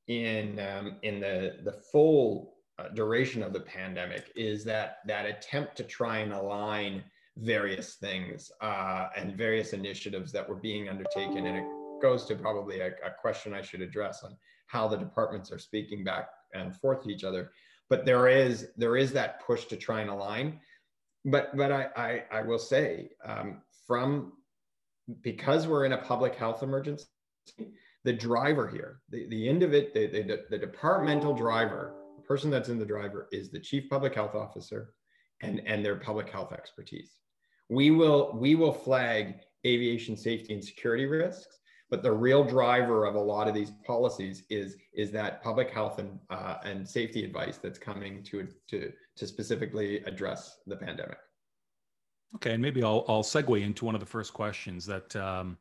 in 0.09 0.61
um, 0.61 0.97
in 1.03 1.19
the 1.19 1.57
the 1.65 1.73
full 1.73 2.56
uh, 2.79 2.89
duration 2.89 3.43
of 3.43 3.53
the 3.53 3.61
pandemic 3.61 4.31
is 4.37 4.65
that 4.65 4.99
that 5.07 5.27
attempt 5.27 5.77
to 5.77 5.83
try 5.83 6.19
and 6.19 6.33
align 6.33 7.03
various 7.39 7.95
things 7.95 8.51
uh, 8.61 9.09
and 9.17 9.37
various 9.37 9.73
initiatives 9.73 10.33
that 10.33 10.49
were 10.49 10.57
being 10.57 10.89
undertaken. 10.89 11.47
And 11.47 11.59
it 11.59 11.65
goes 12.03 12.25
to 12.27 12.35
probably 12.35 12.81
a, 12.81 12.89
a, 12.89 13.11
question 13.21 13.55
i 13.55 13.63
should 13.63 13.81
address 13.81 14.23
on 14.23 14.37
how 14.67 14.89
the 14.89 14.97
departments 14.97 15.51
are 15.51 15.59
speaking 15.59 16.05
back 16.05 16.29
and 16.55 16.75
forth 16.77 17.03
to 17.05 17.11
each 17.11 17.25
other. 17.25 17.51
But 17.89 18.05
there 18.05 18.29
is 18.29 18.69
there 18.77 18.97
is 18.97 19.13
that 19.13 19.45
push 19.47 19.67
to 19.67 19.77
try 19.77 20.01
and 20.01 20.11
align. 20.11 20.61
But 21.25 21.57
but 21.57 21.73
i 21.73 21.89
i, 21.97 22.39
I 22.39 22.43
will 22.43 22.59
say 22.59 23.11
um, 23.25 23.63
from 23.87 24.33
because 25.23 25.67
we're 25.67 25.85
in 25.85 25.93
a 25.93 25.99
public 25.99 26.35
health 26.35 26.63
emergency 26.63 27.07
the 28.05 28.13
driver 28.13 28.67
here 28.67 29.01
the 29.09 29.29
the 29.29 29.47
individ 29.47 29.93
the, 29.93 30.07
the, 30.07 30.45
the 30.51 30.59
departmental 30.59 31.33
driver 31.33 31.95
person 32.27 32.51
that's 32.51 32.69
in 32.69 32.79
the 32.79 32.85
driver 32.85 33.29
is 33.33 33.51
the 33.51 33.61
chief 33.61 33.89
public 33.89 34.15
health 34.15 34.35
officer 34.35 34.93
and 35.43 35.61
and 35.67 35.85
their 35.85 35.97
public 35.97 36.29
health 36.31 36.53
expertise. 36.53 37.13
We 37.69 37.91
will 37.91 38.37
we 38.39 38.55
will 38.55 38.73
flag 38.73 39.37
aviation 39.65 40.17
safety 40.17 40.55
and 40.55 40.65
security 40.65 41.07
risks 41.07 41.57
but 41.91 42.03
the 42.03 42.13
real 42.13 42.43
driver 42.43 43.05
of 43.05 43.15
a 43.15 43.21
lot 43.21 43.49
of 43.49 43.55
these 43.55 43.71
policies 43.87 44.43
is 44.51 44.77
is 44.93 45.11
that 45.13 45.43
public 45.43 45.71
health 45.71 45.99
and 45.99 46.19
uh, 46.31 46.57
and 46.65 46.89
safety 46.89 47.25
advice 47.25 47.59
that's 47.59 47.79
coming 47.79 48.23
to 48.25 48.49
to 48.69 48.93
to 49.17 49.27
specifically 49.27 49.99
address 50.05 50.59
the 50.67 50.77
pandemic. 50.77 51.19
Okay 52.35 52.53
and 52.53 52.63
maybe 52.63 52.83
i'll 52.83 53.05
i'll 53.09 53.23
segue 53.23 53.63
into 53.63 53.85
one 53.85 53.95
of 53.95 54.01
the 54.01 54.07
first 54.07 54.33
questions 54.33 54.85
that 54.87 55.15
um, 55.17 55.57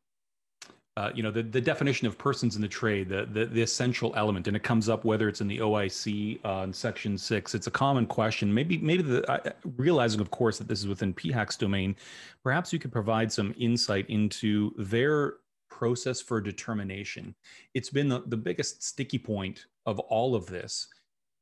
uh, 0.98 1.12
you 1.14 1.22
know 1.22 1.32
the, 1.32 1.44
the 1.44 1.60
definition 1.60 2.08
of 2.08 2.18
persons 2.18 2.56
in 2.56 2.62
the 2.62 2.68
trade 2.68 3.10
the, 3.10 3.26
the, 3.26 3.46
the 3.46 3.62
essential 3.62 4.14
element 4.16 4.48
and 4.48 4.56
it 4.56 4.64
comes 4.64 4.88
up 4.88 5.04
whether 5.04 5.28
it's 5.28 5.42
in 5.42 5.48
the 5.48 5.58
oic 5.58 6.40
uh, 6.46 6.72
section 6.72 7.18
six. 7.18 7.54
It's 7.54 7.68
a 7.68 7.72
common 7.72 8.06
question. 8.06 8.54
Maybe 8.54 8.78
maybe 8.78 9.04
the 9.04 9.30
uh, 9.30 9.52
realizing 9.76 10.22
of 10.22 10.32
course 10.32 10.58
that 10.58 10.68
this 10.68 10.80
is 10.80 10.88
within 10.88 11.14
phac's 11.14 11.58
domain 11.58 11.96
perhaps 12.44 12.72
you 12.72 12.80
could 12.80 12.92
provide 12.92 13.32
some 13.32 13.54
insight 13.58 14.10
into 14.10 14.74
their 14.78 15.36
process 15.70 16.22
for 16.22 16.40
determination. 16.40 17.36
It's 17.74 17.90
been 17.90 18.08
the, 18.08 18.24
the 18.28 18.38
biggest 18.38 18.82
sticky 18.82 19.20
point 19.20 19.66
of 19.86 20.00
all 20.00 20.34
of 20.34 20.46
this. 20.46 20.88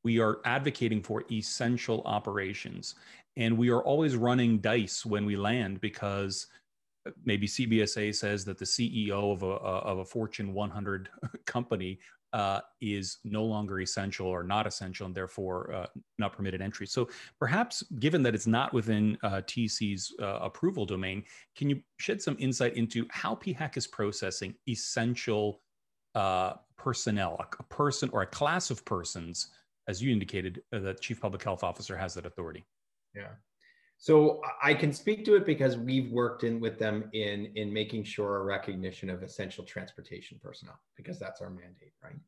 We 0.02 0.18
are 0.18 0.40
advocating 0.44 1.02
for 1.02 1.22
essential 1.30 2.02
operations 2.04 2.96
and 3.36 3.56
we 3.56 3.70
are 3.70 3.82
always 3.82 4.16
running 4.16 4.58
dice 4.58 5.06
when 5.06 5.24
we 5.24 5.36
land 5.36 5.80
because 5.80 6.48
maybe 7.24 7.46
CBSA 7.46 8.14
says 8.14 8.44
that 8.44 8.58
the 8.58 8.64
CEO 8.64 9.32
of 9.32 9.42
a, 9.42 9.46
of 9.46 9.98
a 9.98 10.04
Fortune 10.04 10.52
100 10.52 11.08
company 11.46 11.98
uh, 12.34 12.60
is 12.80 13.18
no 13.22 13.44
longer 13.44 13.80
essential 13.80 14.26
or 14.26 14.42
not 14.42 14.66
essential 14.66 15.06
and 15.06 15.14
therefore 15.14 15.72
uh, 15.72 15.86
not 16.18 16.32
permitted 16.32 16.60
entry. 16.60 16.84
So 16.84 17.08
perhaps 17.38 17.84
given 18.00 18.24
that 18.24 18.34
it's 18.34 18.48
not 18.48 18.72
within 18.72 19.16
uh, 19.22 19.42
TC's 19.46 20.12
uh, 20.20 20.40
approval 20.42 20.84
domain, 20.84 21.22
can 21.56 21.70
you 21.70 21.80
shed 22.00 22.20
some 22.20 22.36
insight 22.40 22.76
into 22.76 23.06
how 23.10 23.36
PHAC 23.36 23.76
is 23.76 23.86
processing 23.86 24.54
essential 24.68 25.60
uh, 26.16 26.54
personnel, 26.76 27.36
a, 27.38 27.46
a, 27.60 27.62
person 27.64 28.10
or 28.12 28.22
a 28.22 28.26
class 28.26 28.68
of 28.68 28.84
persons, 28.84 29.50
as 29.86 30.02
you 30.02 30.12
indicated, 30.12 30.60
uh, 30.72 30.80
the 30.80 30.94
chief 30.94 31.20
public 31.20 31.42
health 31.42 31.62
officer 31.62 31.96
has 31.96 32.14
that 32.14 32.26
authority? 32.26 32.64
Yeah. 33.14 33.28
So 34.04 34.42
I 34.62 34.74
can 34.74 34.92
speak 34.92 35.24
to 35.24 35.34
it 35.34 35.46
because 35.46 35.78
we've 35.78 36.12
worked 36.12 36.44
in 36.44 36.60
with 36.60 36.78
them 36.78 37.08
in 37.14 37.46
in 37.54 37.72
making 37.72 38.04
sure 38.04 38.36
a 38.36 38.44
recognition 38.44 39.08
of 39.08 39.22
essential 39.22 39.64
transportation 39.64 40.38
personnel 40.42 40.78
because 40.94 41.18
that's 41.18 41.40
our 41.40 41.48
mandate, 41.48 41.94
right? 42.02 42.20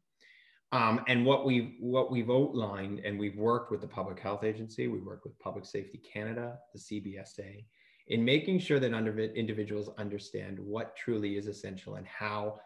Um, 0.72 1.04
and 1.06 1.26
what 1.26 1.44
we've 1.44 1.74
what 1.78 2.10
we've 2.10 2.30
outlined, 2.30 3.00
and 3.00 3.18
we've 3.18 3.36
worked 3.36 3.70
with 3.70 3.82
the 3.82 3.86
Public 3.86 4.18
Health 4.18 4.42
Agency, 4.42 4.88
we 4.88 5.00
work 5.00 5.22
with 5.22 5.38
Public 5.38 5.66
Safety 5.66 5.98
Canada, 5.98 6.56
the 6.72 6.80
CBSA, 6.80 7.66
in 8.08 8.24
making 8.24 8.58
sure 8.58 8.80
that 8.80 8.94
under 8.94 9.18
individuals 9.18 9.90
understand 9.98 10.58
what 10.58 10.96
truly 10.96 11.36
is 11.36 11.46
essential 11.46 11.96
and 11.96 12.06
how 12.06 12.58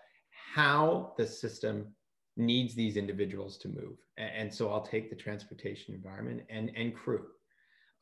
how 0.54 1.14
the 1.18 1.26
system 1.26 1.88
needs 2.36 2.76
these 2.76 2.96
individuals 2.96 3.58
to 3.58 3.66
move. 3.66 3.98
And, 4.18 4.30
and 4.36 4.54
so 4.54 4.70
I'll 4.70 4.86
take 4.86 5.10
the 5.10 5.16
transportation 5.16 5.96
environment 5.96 6.42
and 6.48 6.70
and 6.76 6.94
crew 6.94 7.26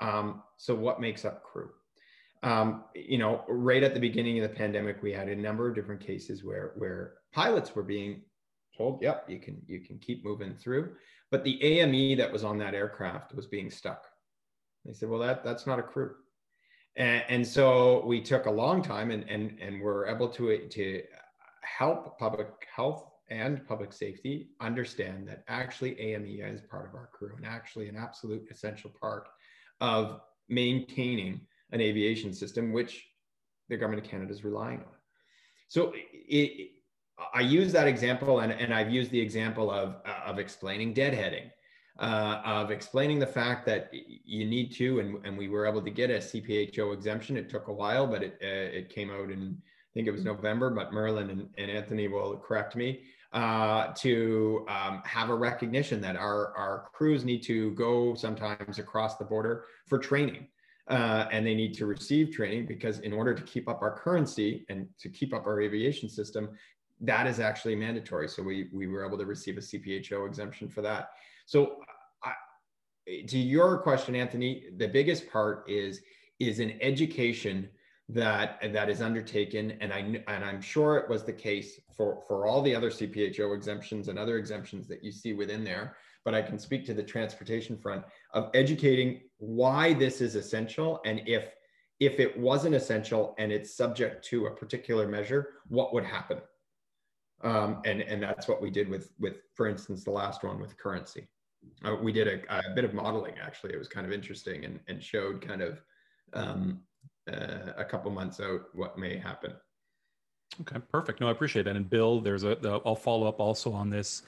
um, 0.00 0.42
so 0.56 0.74
what 0.74 1.00
makes 1.00 1.24
up 1.24 1.42
crew? 1.42 1.70
Um, 2.42 2.84
you 2.94 3.18
know, 3.18 3.44
right 3.48 3.82
at 3.82 3.94
the 3.94 4.00
beginning 4.00 4.38
of 4.38 4.48
the 4.48 4.56
pandemic, 4.56 5.02
we 5.02 5.12
had 5.12 5.28
a 5.28 5.34
number 5.34 5.68
of 5.68 5.74
different 5.74 6.00
cases 6.00 6.44
where 6.44 6.72
where 6.76 7.14
pilots 7.32 7.74
were 7.74 7.82
being 7.82 8.22
told, 8.76 9.02
"Yep, 9.02 9.28
you 9.28 9.40
can 9.40 9.60
you 9.66 9.80
can 9.80 9.98
keep 9.98 10.24
moving 10.24 10.54
through," 10.54 10.94
but 11.30 11.42
the 11.42 11.62
AME 11.62 12.16
that 12.18 12.32
was 12.32 12.44
on 12.44 12.58
that 12.58 12.74
aircraft 12.74 13.34
was 13.34 13.46
being 13.46 13.70
stuck. 13.70 14.06
They 14.84 14.92
said, 14.92 15.08
"Well, 15.08 15.20
that 15.20 15.42
that's 15.42 15.66
not 15.66 15.80
a 15.80 15.82
crew," 15.82 16.14
and, 16.94 17.24
and 17.28 17.46
so 17.46 18.04
we 18.06 18.20
took 18.20 18.46
a 18.46 18.50
long 18.50 18.82
time, 18.82 19.10
and 19.10 19.28
and 19.28 19.58
and 19.60 19.80
were 19.80 20.06
able 20.06 20.28
to 20.28 20.68
to 20.68 21.02
help 21.62 22.18
public 22.20 22.48
health 22.72 23.04
and 23.30 23.66
public 23.66 23.92
safety 23.92 24.50
understand 24.60 25.28
that 25.28 25.44
actually 25.48 26.00
AME 26.00 26.40
is 26.40 26.62
part 26.62 26.88
of 26.88 26.94
our 26.94 27.10
crew 27.12 27.34
and 27.36 27.44
actually 27.44 27.88
an 27.88 27.96
absolute 27.96 28.46
essential 28.50 28.90
part 29.00 29.28
of 29.80 30.20
maintaining 30.48 31.40
an 31.72 31.80
aviation 31.80 32.32
system, 32.32 32.72
which 32.72 33.06
the 33.68 33.76
government 33.76 34.04
of 34.04 34.10
Canada 34.10 34.32
is 34.32 34.44
relying 34.44 34.78
on. 34.78 34.86
So 35.68 35.92
it, 35.94 36.70
I 37.34 37.40
use 37.40 37.72
that 37.72 37.86
example, 37.86 38.40
and, 38.40 38.52
and 38.52 38.72
I've 38.72 38.90
used 38.90 39.10
the 39.10 39.20
example 39.20 39.70
of, 39.70 39.96
of 40.24 40.38
explaining 40.38 40.94
deadheading, 40.94 41.50
uh, 41.98 42.40
of 42.44 42.70
explaining 42.70 43.18
the 43.18 43.26
fact 43.26 43.66
that 43.66 43.90
you 43.92 44.46
need 44.46 44.72
to, 44.76 45.00
and, 45.00 45.26
and 45.26 45.36
we 45.36 45.48
were 45.48 45.66
able 45.66 45.82
to 45.82 45.90
get 45.90 46.10
a 46.10 46.18
CPHO 46.18 46.94
exemption. 46.94 47.36
It 47.36 47.50
took 47.50 47.68
a 47.68 47.72
while, 47.72 48.06
but 48.06 48.22
it, 48.22 48.38
uh, 48.42 48.78
it 48.78 48.88
came 48.88 49.10
out 49.10 49.30
in, 49.30 49.58
I 49.60 49.90
think 49.94 50.06
it 50.06 50.12
was 50.12 50.24
November, 50.24 50.70
but 50.70 50.92
Merlin 50.92 51.30
and, 51.30 51.48
and 51.58 51.70
Anthony 51.70 52.08
will 52.08 52.36
correct 52.36 52.76
me 52.76 53.02
uh, 53.32 53.92
to 53.94 54.64
um, 54.68 55.02
have 55.04 55.28
a 55.28 55.34
recognition 55.34 56.00
that 56.00 56.16
our, 56.16 56.56
our 56.56 56.88
crews 56.92 57.24
need 57.24 57.42
to 57.42 57.72
go 57.72 58.14
sometimes 58.14 58.78
across 58.78 59.16
the 59.16 59.24
border 59.24 59.64
for 59.86 59.98
training. 59.98 60.46
Uh, 60.88 61.28
and 61.30 61.46
they 61.46 61.54
need 61.54 61.74
to 61.74 61.84
receive 61.84 62.32
training 62.32 62.64
because 62.64 63.00
in 63.00 63.12
order 63.12 63.34
to 63.34 63.42
keep 63.42 63.68
up 63.68 63.82
our 63.82 63.94
currency 63.98 64.64
and 64.70 64.88
to 64.98 65.10
keep 65.10 65.34
up 65.34 65.46
our 65.46 65.60
aviation 65.60 66.08
system, 66.08 66.48
that 67.00 67.26
is 67.26 67.40
actually 67.40 67.76
mandatory. 67.76 68.26
So 68.26 68.42
we, 68.42 68.68
we 68.72 68.86
were 68.86 69.06
able 69.06 69.18
to 69.18 69.26
receive 69.26 69.58
a 69.58 69.60
CPHO 69.60 70.26
exemption 70.26 70.70
for 70.70 70.80
that. 70.80 71.10
So 71.44 71.76
I, 72.24 72.32
to 73.26 73.38
your 73.38 73.78
question, 73.78 74.14
Anthony, 74.16 74.64
the 74.78 74.88
biggest 74.88 75.30
part 75.30 75.68
is, 75.68 76.00
is 76.40 76.58
an 76.58 76.78
education 76.80 77.68
that 78.10 78.58
that 78.72 78.88
is 78.88 79.02
undertaken 79.02 79.72
and 79.80 79.92
i 79.92 79.98
and 79.98 80.44
i'm 80.44 80.62
sure 80.62 80.96
it 80.96 81.08
was 81.10 81.24
the 81.24 81.32
case 81.32 81.78
for 81.94 82.22
for 82.26 82.46
all 82.46 82.62
the 82.62 82.74
other 82.74 82.90
cpho 82.90 83.54
exemptions 83.54 84.08
and 84.08 84.18
other 84.18 84.38
exemptions 84.38 84.88
that 84.88 85.04
you 85.04 85.12
see 85.12 85.34
within 85.34 85.62
there 85.62 85.96
but 86.24 86.34
i 86.34 86.40
can 86.40 86.58
speak 86.58 86.86
to 86.86 86.94
the 86.94 87.02
transportation 87.02 87.76
front 87.76 88.02
of 88.32 88.50
educating 88.54 89.20
why 89.36 89.92
this 89.92 90.22
is 90.22 90.36
essential 90.36 91.00
and 91.04 91.20
if 91.26 91.54
if 92.00 92.20
it 92.20 92.38
wasn't 92.38 92.74
essential 92.74 93.34
and 93.38 93.50
it's 93.50 93.74
subject 93.74 94.24
to 94.26 94.46
a 94.46 94.50
particular 94.50 95.08
measure 95.08 95.54
what 95.68 95.92
would 95.92 96.04
happen? 96.04 96.38
Um, 97.42 97.82
and 97.84 98.02
and 98.02 98.20
that's 98.22 98.48
what 98.48 98.60
we 98.60 98.70
did 98.70 98.88
with 98.88 99.12
with 99.20 99.42
for 99.54 99.68
instance 99.68 100.02
the 100.04 100.10
last 100.10 100.42
one 100.42 100.60
with 100.60 100.76
currency. 100.76 101.28
Uh, 101.84 101.96
we 102.00 102.12
did 102.12 102.26
a, 102.26 102.56
a, 102.56 102.74
bit 102.74 102.84
of 102.84 102.94
modeling 102.94 103.34
actually. 103.40 103.72
It 103.72 103.78
was 103.78 103.88
kind 103.88 104.06
of 104.06 104.12
interesting 104.12 104.64
and, 104.64 104.80
and 104.88 105.02
showed 105.02 105.40
kind 105.40 105.62
of 105.62 105.82
um, 106.32 106.80
uh, 107.28 107.72
a 107.76 107.84
couple 107.84 108.10
months 108.10 108.40
out 108.40 108.62
what 108.74 108.98
may 108.98 109.16
happen. 109.16 109.52
Okay, 110.60 110.78
perfect. 110.90 111.20
No, 111.20 111.28
I 111.28 111.30
appreciate 111.30 111.64
that. 111.64 111.76
And 111.76 111.88
Bill, 111.88 112.20
there's 112.20 112.44
a. 112.44 112.58
I'll 112.84 112.96
follow 112.96 113.26
up 113.26 113.38
also 113.38 113.72
on 113.72 113.90
this 113.90 114.22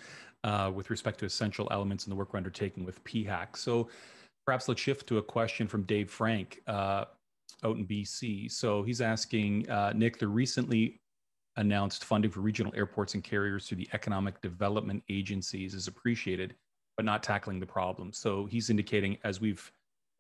uh, 0.45 0.71
with 0.75 0.91
respect 0.91 1.19
to 1.21 1.27
essential 1.27 1.69
elements 1.71 2.07
in 2.07 2.11
the 2.11 2.17
work 2.17 2.33
we're 2.33 2.39
undertaking 2.39 2.85
with 2.85 3.03
PHAC. 3.05 3.57
So 3.57 3.89
perhaps 4.47 4.69
let's 4.69 4.81
shift 4.81 5.07
to 5.09 5.19
a 5.19 5.23
question 5.23 5.67
from 5.67 5.83
Dave 5.85 6.11
Frank 6.11 6.61
uh, 6.67 7.05
out 7.65 7.77
in 7.77 7.87
BC. 7.87 8.51
So 8.51 8.83
he's 8.83 9.01
asking 9.01 9.69
uh, 9.69 9.93
Nick, 9.95 10.19
the 10.19 10.29
recently 10.29 11.01
announced 11.57 12.05
funding 12.05 12.31
for 12.31 12.41
regional 12.41 12.73
airports 12.77 13.15
and 13.15 13.25
carriers 13.25 13.67
through 13.67 13.79
the 13.79 13.89
economic 13.93 14.41
development 14.41 15.03
agencies 15.09 15.75
is 15.75 15.89
appreciated, 15.89 16.55
but 16.97 17.05
not 17.05 17.23
tackling 17.23 17.61
the 17.61 17.67
problem. 17.67 18.13
So 18.13 18.47
he's 18.47 18.71
indicating, 18.71 19.19
as 19.25 19.41
we've 19.41 19.71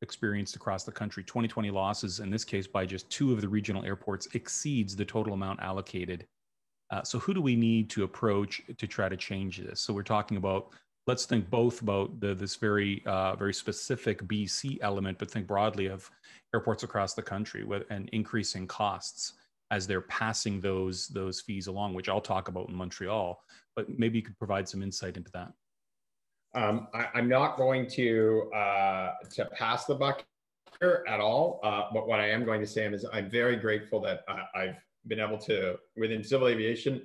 experienced 0.03 0.57
across 0.57 0.85
the 0.85 0.93
country, 0.93 1.23
2020 1.23 1.71
losses, 1.71 2.21
in 2.21 2.31
this 2.31 2.45
case 2.45 2.67
by 2.67 2.87
just 2.87 3.09
two 3.11 3.33
of 3.33 3.41
the 3.41 3.49
regional 3.49 3.85
airports, 3.85 4.29
exceeds 4.35 4.97
the 4.97 5.05
total 5.05 5.35
amount 5.35 5.61
allocated. 5.61 6.27
Uh, 6.91 7.03
so 7.03 7.19
who 7.19 7.33
do 7.35 7.41
we 7.41 7.55
need 7.55 7.89
to 7.91 8.05
approach 8.05 8.63
to 8.77 8.87
try 8.87 9.09
to 9.09 9.17
change 9.17 9.59
this? 9.59 9.81
So 9.81 9.93
we're 9.93 10.03
talking 10.03 10.37
about 10.37 10.73
let's 11.07 11.25
think 11.25 11.49
both 11.51 11.83
about 11.83 12.21
the, 12.21 12.35
this 12.35 12.57
very 12.57 13.03
uh, 13.07 13.35
very 13.37 13.55
specific 13.55 14.23
BC 14.25 14.79
element, 14.81 15.19
but 15.19 15.31
think 15.31 15.47
broadly 15.47 15.87
of 15.87 16.11
airports 16.55 16.83
across 16.83 17.15
the 17.15 17.23
country 17.23 17.65
with 17.65 17.85
and 17.91 18.09
increasing 18.13 18.67
costs 18.67 19.35
as 19.71 19.87
they're 19.87 20.01
passing 20.03 20.61
those 20.61 21.09
those 21.09 21.41
fees 21.41 21.69
along, 21.69 21.95
which 21.95 22.09
I'll 22.09 22.21
talk 22.21 22.49
about 22.49 22.69
in 22.69 22.75
Montreal. 22.75 23.43
But 23.77 23.99
maybe 23.99 24.19
you 24.19 24.25
could 24.25 24.39
provide 24.39 24.69
some 24.69 24.83
insight 24.83 25.17
into 25.17 25.31
that. 25.33 25.53
Um, 26.55 26.89
I, 26.93 27.07
am 27.15 27.29
not 27.29 27.57
going 27.57 27.87
to 27.91 28.51
uh, 28.55 29.13
to 29.31 29.45
pass 29.47 29.85
the 29.85 29.95
buck 29.95 30.25
here 30.81 31.05
at 31.09 31.21
all. 31.21 31.61
Uh, 31.63 31.85
but 31.93 32.09
what 32.09 32.21
I 32.21 32.29
am 32.29 32.45
going 32.45 32.61
to 32.61 32.67
say 32.67 32.87
is 32.87 33.05
I'm 33.13 33.31
very 33.31 33.57
grateful 33.57 34.01
that 34.01 34.25
I've 34.55 34.77
been 35.07 35.21
able 35.21 35.39
to 35.39 35.77
within 35.97 36.25
civil 36.25 36.49
aviation. 36.49 37.03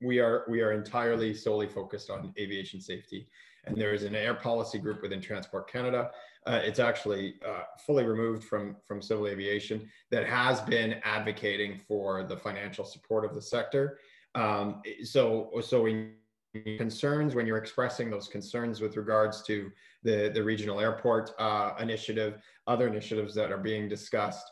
We 0.00 0.20
are 0.20 0.44
we 0.48 0.60
are 0.60 0.72
entirely 0.72 1.34
solely 1.34 1.66
focused 1.66 2.10
on 2.10 2.32
aviation 2.38 2.80
safety, 2.80 3.28
and 3.64 3.76
there 3.76 3.94
is 3.94 4.04
an 4.04 4.14
air 4.14 4.34
policy 4.34 4.78
group 4.78 5.02
within 5.02 5.20
Transport 5.20 5.70
Canada 5.70 6.10
uh, 6.46 6.60
it's 6.62 6.78
actually 6.78 7.34
uh, 7.46 7.62
fully 7.86 8.04
removed 8.04 8.44
from, 8.44 8.76
from 8.86 9.00
civil 9.00 9.26
aviation 9.26 9.88
that 10.10 10.26
has 10.26 10.60
been 10.60 10.96
advocating 11.02 11.80
for 11.88 12.22
the 12.24 12.36
financial 12.36 12.84
support 12.84 13.24
of 13.24 13.34
the 13.34 13.40
sector. 13.40 13.98
Um, 14.34 14.82
so, 15.04 15.50
so 15.62 15.86
in 15.86 16.12
concerns 16.78 17.34
when 17.34 17.46
you're 17.46 17.58
expressing 17.58 18.10
those 18.10 18.28
concerns 18.28 18.80
with 18.80 18.96
regards 18.96 19.42
to 19.42 19.70
the, 20.02 20.30
the 20.32 20.42
regional 20.42 20.80
airport 20.80 21.32
uh, 21.38 21.72
initiative, 21.80 22.40
other 22.66 22.86
initiatives 22.86 23.34
that 23.34 23.50
are 23.50 23.58
being 23.58 23.88
discussed, 23.88 24.50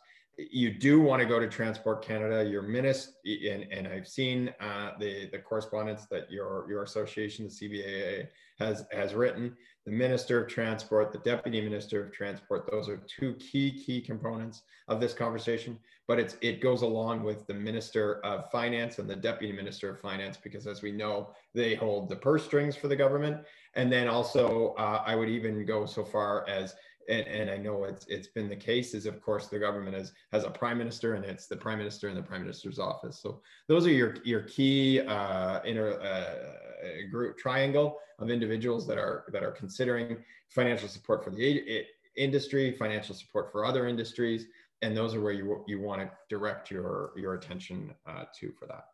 you 0.51 0.73
do 0.73 1.01
want 1.01 1.21
to 1.21 1.29
go 1.29 1.39
to 1.39 1.49
Transport 1.49 2.05
Canada. 2.05 2.49
Your 2.49 2.63
minister, 2.63 3.13
and, 3.25 3.67
and 3.71 3.87
I've 3.87 4.09
seen 4.09 4.53
uh, 4.61 4.93
the 4.99 5.29
the 5.31 5.39
correspondence 5.39 6.07
that 6.07 6.31
your 6.31 6.67
your 6.69 6.83
association, 6.83 7.47
the 7.47 7.51
CBAA, 7.51 8.29
has 8.59 8.85
has 8.93 9.15
written. 9.15 9.57
The 9.85 9.93
Minister 9.93 10.45
of 10.45 10.49
Transport, 10.49 11.13
the 11.13 11.19
Deputy 11.19 11.61
Minister 11.61 12.05
of 12.05 12.13
Transport, 12.13 12.71
those 12.71 12.89
are 12.89 12.99
two 13.09 13.35
key 13.35 13.73
key 13.73 14.01
components 14.01 14.63
of 14.87 15.01
this 15.01 15.13
conversation. 15.13 15.79
But 16.07 16.19
it's 16.19 16.37
it 16.41 16.61
goes 16.61 16.83
along 16.83 17.25
with 17.25 17.47
the 17.47 17.55
Minister 17.55 18.25
of 18.25 18.51
Finance 18.51 18.99
and 18.99 19.09
the 19.09 19.17
Deputy 19.17 19.53
Minister 19.53 19.91
of 19.91 20.01
Finance 20.01 20.37
because, 20.37 20.67
as 20.67 20.83
we 20.83 20.93
know, 20.93 21.31
they 21.55 21.75
hold 21.75 22.09
the 22.09 22.17
purse 22.17 22.45
strings 22.45 22.77
for 22.77 22.89
the 22.89 22.97
government. 22.97 23.39
And 23.75 23.91
then 23.91 24.07
also, 24.07 24.75
uh, 24.79 25.03
I 25.05 25.15
would 25.15 25.29
even 25.29 25.65
go 25.65 25.87
so 25.87 26.05
far 26.05 26.49
as 26.49 26.75
and, 27.09 27.27
and 27.27 27.51
I 27.51 27.57
know 27.57 27.85
it's 27.85 28.07
it's 28.07 28.29
been 28.29 28.49
the 28.49 28.57
case 28.57 28.95
is 28.95 29.07
of 29.07 29.21
course 29.21 29.49
the 29.49 29.59
government 29.59 29.97
has 29.97 30.13
has 30.33 30.45
a 30.45 30.51
prime 30.51 30.79
minister 30.79 31.15
and 31.15 31.25
it's 31.25 31.47
the 31.47 31.57
prime 31.57 31.79
minister 31.79 32.09
and 32.09 32.17
the 32.17 32.23
prime 32.23 32.43
minister's 32.43 32.79
office. 32.79 33.21
So 33.21 33.43
those 33.69 33.87
are 33.87 33.91
your 33.91 34.17
your 34.25 34.43
key 34.43 35.01
uh, 35.01 35.61
inner 35.65 36.01
uh, 36.01 37.11
group 37.11 37.39
triangle 37.39 37.99
of 38.19 38.31
individuals 38.31 38.87
that 38.87 38.99
are 38.99 39.25
that 39.33 39.43
are 39.43 39.53
considering 39.53 40.19
financial 40.49 40.89
support 40.89 41.25
for 41.25 41.31
the 41.31 41.85
industry, 42.17 42.73
financial 42.73 43.15
support 43.15 43.51
for 43.51 43.65
other 43.65 43.87
industries, 43.87 44.47
and 44.83 44.97
those 44.97 45.15
are 45.15 45.21
where 45.21 45.33
you 45.33 45.65
you 45.67 45.81
want 45.81 46.01
to 46.01 46.11
direct 46.29 46.71
your 46.71 47.13
your 47.17 47.35
attention 47.35 47.95
uh, 48.07 48.25
to 48.39 48.53
for 48.53 48.67
that. 48.67 48.87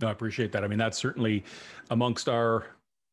No, 0.00 0.08
I 0.08 0.12
appreciate 0.12 0.52
that. 0.52 0.64
I 0.64 0.68
mean, 0.68 0.78
that's 0.78 0.98
certainly 0.98 1.44
amongst 1.90 2.28
our 2.28 2.66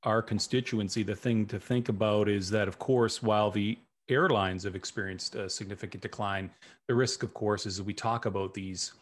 our 0.04 0.22
constituency. 0.22 1.04
The 1.04 1.16
thing 1.16 1.46
to 1.48 1.60
think 1.60 1.90
about 1.90 2.30
is 2.30 2.50
that, 2.52 2.68
of 2.68 2.80
course, 2.80 3.22
while 3.22 3.52
the 3.52 3.78
airlines 4.10 4.64
have 4.64 4.76
experienced 4.76 5.36
a 5.36 5.50
significant 5.50 6.02
decline. 6.02 6.50
The 6.88 6.96
risk, 6.96 7.24
of 7.24 7.34
course, 7.34 7.66
is 7.66 7.82
we 7.82 7.94
talk 7.94 8.26
about 8.26 8.54
these 8.54 8.94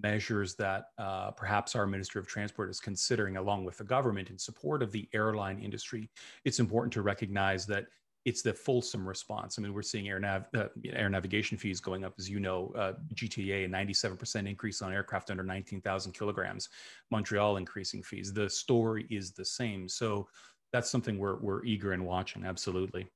measures 0.00 0.54
that 0.54 0.86
uh, 0.98 1.30
perhaps 1.32 1.74
our 1.74 1.86
Minister 1.86 2.18
of 2.18 2.26
Transport 2.26 2.70
is 2.70 2.80
considering 2.80 3.36
along 3.36 3.64
with 3.64 3.78
the 3.78 3.84
government 3.84 4.30
in 4.30 4.38
support 4.38 4.82
of 4.82 4.92
the 4.92 5.08
airline 5.12 5.58
industry. 5.58 6.10
It's 6.44 6.60
important 6.60 6.92
to 6.94 7.02
recognize 7.02 7.66
that 7.66 7.86
it's 8.26 8.42
the 8.42 8.52
fulsome 8.52 9.08
response. 9.08 9.58
I 9.58 9.62
mean, 9.62 9.72
we're 9.72 9.82
seeing 9.82 10.08
air, 10.08 10.20
nav, 10.20 10.46
uh, 10.54 10.66
air 10.92 11.08
navigation 11.08 11.56
fees 11.56 11.80
going 11.80 12.04
up, 12.04 12.14
as 12.18 12.28
you 12.28 12.38
know, 12.38 12.72
uh, 12.76 12.92
GTA, 13.14 13.64
a 13.64 13.68
97% 13.68 14.48
increase 14.48 14.82
on 14.82 14.92
aircraft 14.92 15.30
under 15.30 15.42
19,000 15.42 16.12
kilograms, 16.12 16.68
Montreal 17.10 17.56
increasing 17.56 18.02
fees. 18.02 18.32
The 18.32 18.50
story 18.50 19.06
is 19.10 19.32
the 19.32 19.44
same. 19.44 19.88
So 19.88 20.28
that's 20.72 20.90
something 20.90 21.18
we're, 21.18 21.40
we're 21.40 21.64
eager 21.64 21.94
in 21.94 22.04
watching, 22.04 22.44
absolutely. 22.44 23.08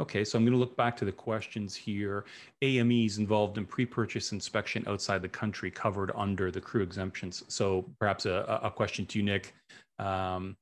Okay, 0.00 0.24
so 0.24 0.36
I'm 0.36 0.44
going 0.44 0.54
to 0.54 0.58
look 0.58 0.76
back 0.76 0.96
to 0.96 1.04
the 1.04 1.12
questions 1.12 1.76
here. 1.76 2.24
AMEs 2.62 3.18
involved 3.18 3.58
in 3.58 3.64
pre-purchase 3.64 4.32
inspection 4.32 4.84
outside 4.88 5.22
the 5.22 5.28
country 5.28 5.70
covered 5.70 6.10
under 6.16 6.50
the 6.50 6.60
crew 6.60 6.82
exemptions. 6.82 7.44
So 7.46 7.84
perhaps 8.00 8.26
a, 8.26 8.60
a 8.64 8.70
question 8.72 9.06
to 9.06 9.18
you, 9.18 9.24
Nick. 9.24 9.54
Um, 10.00 10.56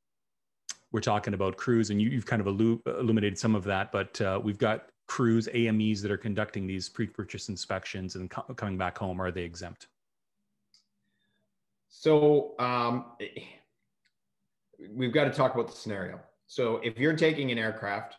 we're 0.93 1.01
talking 1.01 1.33
about 1.33 1.57
crews, 1.57 1.89
and 1.89 2.03
you, 2.03 2.11
have 2.11 2.27
kind 2.27 2.41
of 2.41 2.47
illuminated 2.47 3.39
some 3.39 3.55
of 3.55 3.65
that, 3.65 3.91
but 3.91 4.21
uh, 4.21 4.39
we've 4.43 4.59
got 4.59 4.89
crews, 5.09 5.49
AMEs 5.55 6.03
that 6.03 6.11
are 6.11 6.19
conducting 6.19 6.67
these 6.67 6.91
pre-purchase 6.91 7.49
inspections 7.49 8.17
and 8.17 8.31
co 8.31 8.43
coming 8.55 8.77
back 8.77 8.99
home. 8.99 9.19
Are 9.19 9.31
they 9.31 9.45
exempt? 9.45 9.89
So 11.89 12.55
um, 12.59 13.07
we've 14.91 15.13
got 15.13 15.25
to 15.25 15.31
talk 15.31 15.55
about 15.55 15.69
the 15.69 15.77
scenario. 15.77 16.21
So 16.47 16.77
if 16.83 16.99
you're 16.99 17.17
taking 17.17 17.51
an 17.51 17.57
aircraft 17.57 18.17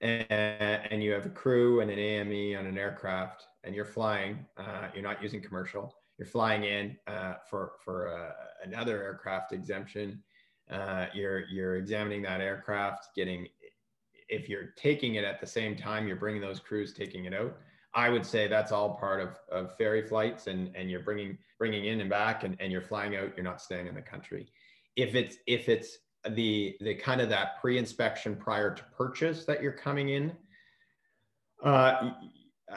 and, 0.00 0.26
and 0.30 1.02
you 1.02 1.12
have 1.12 1.26
a 1.26 1.30
crew 1.30 1.80
and 1.80 1.90
an 1.90 1.98
AME 1.98 2.58
on 2.58 2.66
an 2.66 2.78
aircraft 2.78 3.46
and 3.64 3.74
you're 3.74 3.84
flying, 3.84 4.46
uh, 4.56 4.88
you're 4.94 5.02
not 5.02 5.22
using 5.22 5.42
commercial, 5.42 5.94
you're 6.18 6.26
flying 6.26 6.64
in 6.64 6.96
uh, 7.06 7.34
for, 7.48 7.72
for 7.84 8.08
uh, 8.08 8.32
another 8.64 9.02
aircraft 9.02 9.52
exemption. 9.52 10.22
Uh, 10.70 11.06
you're, 11.14 11.46
you're 11.48 11.76
examining 11.76 12.22
that 12.22 12.40
aircraft, 12.40 13.08
getting, 13.16 13.48
if 14.28 14.48
you're 14.48 14.74
taking 14.76 15.16
it 15.16 15.24
at 15.24 15.40
the 15.40 15.46
same 15.46 15.74
time, 15.76 16.06
you're 16.06 16.16
bringing 16.16 16.42
those 16.42 16.60
crews 16.60 16.92
taking 16.92 17.24
it 17.24 17.34
out. 17.34 17.56
I 17.94 18.10
would 18.10 18.26
say 18.26 18.46
that's 18.46 18.70
all 18.70 18.94
part 18.96 19.20
of, 19.20 19.38
of 19.50 19.76
ferry 19.76 20.06
flights 20.06 20.46
and, 20.46 20.70
and 20.76 20.90
you're 20.90 21.00
bringing, 21.00 21.38
bringing 21.58 21.86
in 21.86 22.00
and 22.00 22.10
back 22.10 22.44
and, 22.44 22.56
and 22.60 22.70
you're 22.70 22.82
flying 22.82 23.16
out, 23.16 23.32
you're 23.36 23.44
not 23.44 23.62
staying 23.62 23.86
in 23.86 23.94
the 23.94 24.02
country. 24.02 24.52
If 24.94 25.14
it's, 25.14 25.38
if 25.46 25.68
it's 25.68 25.98
the 26.30 26.76
the 26.80 26.94
kind 26.94 27.20
of 27.20 27.28
that 27.28 27.60
pre-inspection 27.60 28.36
prior 28.36 28.74
to 28.74 28.82
purchase 28.96 29.44
that 29.44 29.62
you're 29.62 29.72
coming 29.72 30.10
in. 30.10 30.32
Uh, 31.62 32.10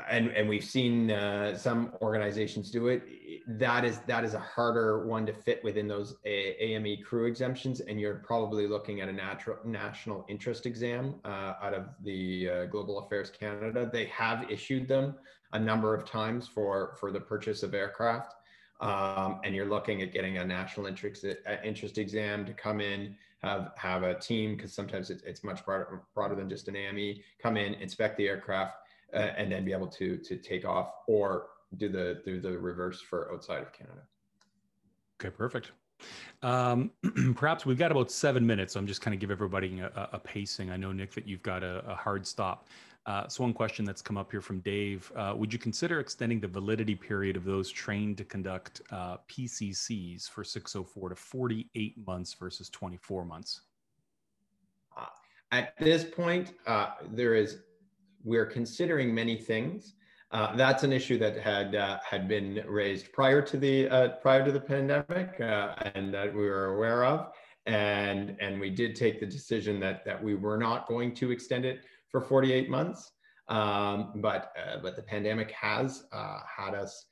and 0.09 0.29
and 0.29 0.47
we've 0.47 0.63
seen 0.63 1.11
uh, 1.11 1.55
some 1.57 1.93
organizations 2.01 2.71
do 2.71 2.87
it. 2.87 3.03
That 3.47 3.83
is 3.83 3.99
that 4.07 4.23
is 4.23 4.33
a 4.33 4.39
harder 4.39 5.05
one 5.05 5.25
to 5.25 5.33
fit 5.33 5.63
within 5.63 5.87
those 5.87 6.15
a- 6.25 6.63
ame 6.63 7.03
crew 7.03 7.25
exemptions 7.25 7.81
and 7.81 7.99
you're 7.99 8.15
probably 8.25 8.67
looking 8.67 9.01
at 9.01 9.09
a 9.09 9.11
natural 9.11 9.57
national 9.65 10.25
interest 10.29 10.65
exam 10.65 11.15
uh, 11.25 11.53
out 11.61 11.73
of 11.73 11.89
the 12.03 12.49
uh, 12.49 12.65
global 12.65 12.99
affairs 12.99 13.29
canada. 13.29 13.89
They 13.91 14.05
have 14.05 14.49
issued 14.49 14.87
them 14.87 15.15
a 15.53 15.59
number 15.59 15.93
of 15.93 16.05
times 16.05 16.47
for 16.47 16.95
for 16.99 17.11
the 17.11 17.19
purchase 17.19 17.63
of 17.63 17.73
aircraft. 17.73 18.35
Um, 18.79 19.41
and 19.43 19.53
you're 19.53 19.69
looking 19.69 20.01
at 20.01 20.11
getting 20.11 20.37
a 20.37 20.45
national 20.45 20.87
interest 20.87 21.25
uh, 21.25 21.55
interest 21.63 21.97
exam 21.97 22.45
to 22.45 22.53
come 22.53 22.79
in 22.79 23.15
have 23.43 23.71
have 23.75 24.03
a 24.03 24.19
team 24.19 24.55
because 24.55 24.73
sometimes 24.73 25.09
it's, 25.09 25.23
it's 25.23 25.43
much 25.43 25.65
broader, 25.65 26.03
broader 26.13 26.35
than 26.35 26.49
just 26.49 26.67
an 26.67 26.75
AME. 26.75 27.15
Come 27.41 27.57
in, 27.57 27.73
inspect 27.75 28.17
the 28.17 28.27
aircraft, 28.27 28.75
uh, 29.13 29.17
and 29.37 29.51
then 29.51 29.65
be 29.65 29.71
able 29.71 29.87
to 29.87 30.17
to 30.17 30.37
take 30.37 30.65
off 30.65 30.91
or 31.07 31.47
do 31.77 31.89
the 31.89 32.21
do 32.23 32.39
the 32.39 32.57
reverse 32.57 33.01
for 33.01 33.31
outside 33.33 33.61
of 33.61 33.73
Canada. 33.73 34.01
Okay, 35.19 35.35
perfect. 35.35 35.71
Um, 36.41 36.91
perhaps 37.35 37.65
we've 37.65 37.77
got 37.77 37.91
about 37.91 38.11
seven 38.11 38.45
minutes. 38.45 38.73
So 38.73 38.79
I'm 38.79 38.87
just 38.87 39.01
kind 39.01 39.13
of 39.13 39.19
give 39.19 39.29
everybody 39.29 39.79
a, 39.79 40.09
a, 40.13 40.19
pacing. 40.19 40.71
I 40.71 40.77
know 40.77 40.91
Nick 40.91 41.13
that 41.13 41.27
you've 41.27 41.43
got 41.43 41.63
a, 41.63 41.83
a 41.87 41.93
hard 41.93 42.25
stop. 42.25 42.67
Uh, 43.07 43.27
so 43.27 43.43
one 43.43 43.53
question 43.53 43.83
that's 43.83 44.01
come 44.01 44.17
up 44.17 44.29
here 44.29 44.41
from 44.41 44.59
Dave: 44.59 45.11
uh, 45.15 45.33
Would 45.35 45.51
you 45.51 45.57
consider 45.57 45.99
extending 45.99 46.39
the 46.39 46.47
validity 46.47 46.93
period 46.95 47.35
of 47.35 47.43
those 47.43 47.71
trained 47.71 48.17
to 48.17 48.23
conduct 48.23 48.81
uh, 48.91 49.17
PCCs 49.27 50.29
for 50.29 50.43
604 50.43 51.09
to 51.09 51.15
48 51.15 51.95
months 52.05 52.33
versus 52.35 52.69
24 52.69 53.25
months? 53.25 53.61
Uh, 54.95 55.05
at 55.51 55.75
this 55.79 56.03
point, 56.03 56.53
uh, 56.67 56.91
there 57.11 57.33
is 57.33 57.59
we're 58.23 58.45
considering 58.45 59.15
many 59.15 59.35
things. 59.35 59.95
That's 60.31 60.83
an 60.83 60.93
issue 60.93 61.17
that 61.17 61.37
had 61.37 61.73
had 62.07 62.27
been 62.27 62.63
raised 62.67 63.11
prior 63.13 63.41
to 63.41 63.57
the 63.57 64.13
prior 64.21 64.45
to 64.45 64.51
the 64.51 64.59
pandemic, 64.59 65.37
and 65.39 66.13
that 66.13 66.31
we 66.31 66.43
were 66.43 66.75
aware 66.75 67.03
of, 67.03 67.31
and 67.65 68.37
and 68.39 68.59
we 68.59 68.69
did 68.69 68.95
take 68.95 69.19
the 69.19 69.25
decision 69.25 69.79
that 69.79 70.05
that 70.05 70.23
we 70.23 70.35
were 70.35 70.57
not 70.57 70.87
going 70.87 71.15
to 71.15 71.31
extend 71.31 71.65
it 71.65 71.81
for 72.11 72.21
48 72.21 72.69
months. 72.69 73.11
Um, 73.47 74.13
but 74.17 74.53
uh, 74.57 74.77
but 74.81 74.95
the 74.95 75.01
pandemic 75.01 75.51
has 75.51 76.05
uh, 76.13 76.39
had 76.45 76.73
us 76.73 77.05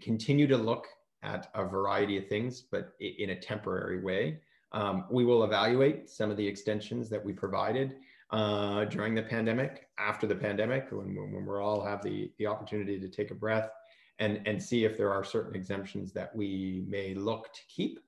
continue 0.00 0.46
to 0.46 0.56
look 0.56 0.86
at 1.22 1.50
a 1.54 1.64
variety 1.64 2.16
of 2.16 2.26
things, 2.28 2.62
but 2.70 2.92
in 3.00 3.30
a 3.30 3.36
temporary 3.36 4.00
way. 4.00 4.38
Um, 4.72 5.06
we 5.10 5.24
will 5.24 5.44
evaluate 5.44 6.08
some 6.10 6.30
of 6.30 6.36
the 6.36 6.46
extensions 6.46 7.08
that 7.10 7.24
we 7.24 7.32
provided 7.32 7.96
uh, 8.30 8.84
during 8.84 9.14
the 9.14 9.22
pandemic, 9.22 9.88
after 9.98 10.26
the 10.26 10.34
pandemic, 10.34 10.88
when, 10.90 11.14
when 11.14 11.46
we 11.46 11.54
all 11.54 11.82
have 11.82 12.02
the, 12.02 12.30
the 12.38 12.46
opportunity 12.46 13.00
to 13.00 13.08
take 13.08 13.30
a 13.30 13.34
breath 13.34 13.70
and, 14.18 14.40
and 14.46 14.62
see 14.62 14.84
if 14.84 14.96
there 14.96 15.12
are 15.12 15.24
certain 15.24 15.54
exemptions 15.54 16.12
that 16.12 16.34
we 16.34 16.84
may 16.86 17.14
look 17.14 17.52
to 17.54 17.60
keep. 17.68 18.00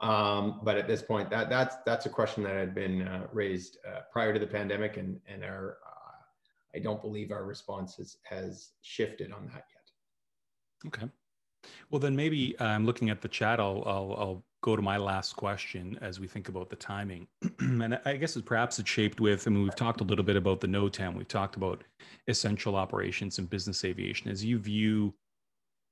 Um, 0.00 0.60
but 0.62 0.76
at 0.76 0.86
this 0.86 1.02
point, 1.02 1.28
that, 1.30 1.48
that's, 1.48 1.76
that's 1.84 2.06
a 2.06 2.08
question 2.10 2.42
that 2.44 2.54
had 2.54 2.74
been 2.74 3.02
uh, 3.02 3.26
raised 3.32 3.78
uh, 3.86 4.00
prior 4.12 4.32
to 4.32 4.38
the 4.38 4.46
pandemic, 4.46 4.96
and, 4.96 5.20
and 5.26 5.42
our, 5.42 5.78
uh, 5.84 6.76
I 6.76 6.78
don't 6.78 7.02
believe 7.02 7.32
our 7.32 7.44
response 7.44 7.96
has, 7.96 8.18
has 8.22 8.70
shifted 8.82 9.32
on 9.32 9.46
that 9.46 9.64
yet. 9.74 10.86
Okay. 10.86 11.08
Well, 11.90 11.98
then 11.98 12.14
maybe 12.14 12.54
I'm 12.60 12.76
um, 12.76 12.86
looking 12.86 13.10
at 13.10 13.20
the 13.20 13.28
chat. 13.28 13.58
I'll, 13.58 13.82
I'll, 13.86 14.14
I'll 14.16 14.44
go 14.60 14.76
to 14.76 14.82
my 14.82 14.96
last 14.96 15.34
question 15.34 15.98
as 16.00 16.20
we 16.20 16.26
think 16.26 16.48
about 16.48 16.70
the 16.70 16.76
timing. 16.76 17.26
and 17.58 17.98
I 18.04 18.16
guess 18.16 18.36
it's 18.36 18.46
perhaps 18.46 18.78
it's 18.78 18.88
shaped 18.88 19.20
with, 19.20 19.46
I 19.46 19.50
mean, 19.50 19.62
we've 19.62 19.74
talked 19.74 20.00
a 20.00 20.04
little 20.04 20.24
bit 20.24 20.36
about 20.36 20.60
the 20.60 20.66
NOTAM, 20.66 21.16
we've 21.16 21.28
talked 21.28 21.56
about 21.56 21.82
essential 22.28 22.76
operations 22.76 23.38
and 23.38 23.50
business 23.50 23.84
aviation. 23.84 24.30
As 24.30 24.44
you 24.44 24.58
view 24.58 25.14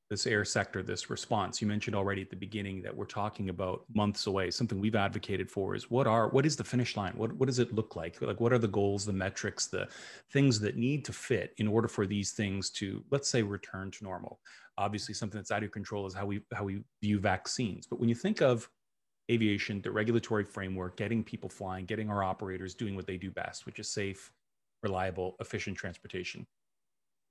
this 0.08 0.26
air 0.26 0.44
sector, 0.44 0.82
this 0.82 1.10
response, 1.10 1.60
you 1.60 1.66
mentioned 1.66 1.96
already 1.96 2.22
at 2.22 2.30
the 2.30 2.36
beginning 2.36 2.80
that 2.82 2.96
we're 2.96 3.06
talking 3.06 3.48
about 3.48 3.84
months 3.92 4.26
away. 4.26 4.50
Something 4.50 4.78
we've 4.78 4.94
advocated 4.94 5.50
for 5.50 5.74
is 5.74 5.90
what 5.90 6.06
are, 6.06 6.28
what 6.28 6.46
is 6.46 6.56
the 6.56 6.62
finish 6.62 6.96
line? 6.96 7.12
What, 7.16 7.32
what 7.32 7.46
does 7.46 7.58
it 7.58 7.74
look 7.74 7.96
like? 7.96 8.22
Like, 8.22 8.40
what 8.40 8.52
are 8.52 8.58
the 8.58 8.68
goals, 8.68 9.04
the 9.04 9.12
metrics, 9.12 9.66
the 9.66 9.88
things 10.30 10.60
that 10.60 10.76
need 10.76 11.04
to 11.06 11.12
fit 11.12 11.54
in 11.58 11.66
order 11.66 11.88
for 11.88 12.06
these 12.06 12.32
things 12.32 12.70
to, 12.70 13.02
let's 13.10 13.28
say, 13.28 13.42
return 13.42 13.90
to 13.90 14.04
normal? 14.04 14.38
obviously 14.78 15.14
something 15.14 15.38
that's 15.38 15.50
out 15.50 15.62
of 15.62 15.70
control 15.70 16.06
is 16.06 16.14
how 16.14 16.26
we 16.26 16.40
how 16.52 16.64
we 16.64 16.80
view 17.02 17.18
vaccines 17.18 17.86
but 17.86 17.98
when 17.98 18.08
you 18.08 18.14
think 18.14 18.42
of 18.42 18.68
aviation 19.30 19.80
the 19.82 19.90
regulatory 19.90 20.44
framework 20.44 20.96
getting 20.96 21.24
people 21.24 21.48
flying 21.48 21.84
getting 21.84 22.10
our 22.10 22.22
operators 22.22 22.74
doing 22.74 22.94
what 22.94 23.06
they 23.06 23.16
do 23.16 23.30
best 23.30 23.66
which 23.66 23.78
is 23.78 23.90
safe 23.90 24.30
reliable 24.82 25.36
efficient 25.40 25.76
transportation 25.76 26.46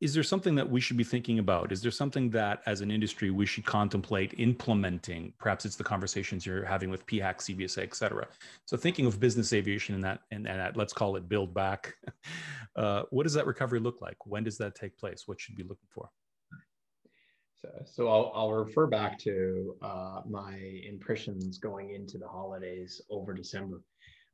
is 0.01 0.13
there 0.13 0.23
something 0.23 0.55
that 0.55 0.69
we 0.69 0.81
should 0.81 0.97
be 0.97 1.03
thinking 1.03 1.39
about 1.39 1.71
is 1.71 1.81
there 1.81 1.91
something 1.91 2.29
that 2.29 2.61
as 2.65 2.81
an 2.81 2.91
industry 2.91 3.31
we 3.31 3.45
should 3.45 3.65
contemplate 3.65 4.33
implementing 4.37 5.33
perhaps 5.39 5.65
it's 5.65 5.75
the 5.75 5.83
conversations 5.83 6.45
you're 6.45 6.65
having 6.65 6.89
with 6.89 7.05
PHAC, 7.05 7.37
CBSA, 7.37 7.83
et 7.83 7.95
cetera. 7.95 8.27
So 8.65 8.77
thinking 8.77 9.05
of 9.05 9.19
business 9.19 9.53
aviation 9.53 9.95
and 9.95 10.03
that 10.03 10.21
and, 10.31 10.47
and 10.47 10.59
that, 10.59 10.77
let's 10.77 10.93
call 10.93 11.15
it 11.15 11.29
build 11.29 11.53
back. 11.53 11.93
Uh, 12.75 13.03
what 13.09 13.23
does 13.23 13.33
that 13.33 13.47
recovery 13.47 13.79
look 13.79 14.01
like? 14.01 14.17
When 14.25 14.43
does 14.43 14.57
that 14.57 14.75
take 14.75 14.97
place? 14.97 15.23
What 15.27 15.39
should 15.39 15.55
we 15.55 15.63
be 15.63 15.69
looking 15.69 15.87
for? 15.93 16.09
so 17.85 18.09
I'll, 18.09 18.31
I'll 18.35 18.51
refer 18.51 18.87
back 18.87 19.17
to 19.19 19.75
uh, 19.81 20.21
my 20.29 20.57
impressions 20.87 21.57
going 21.57 21.91
into 21.91 22.17
the 22.17 22.27
holidays 22.27 23.01
over 23.09 23.33
December, 23.33 23.81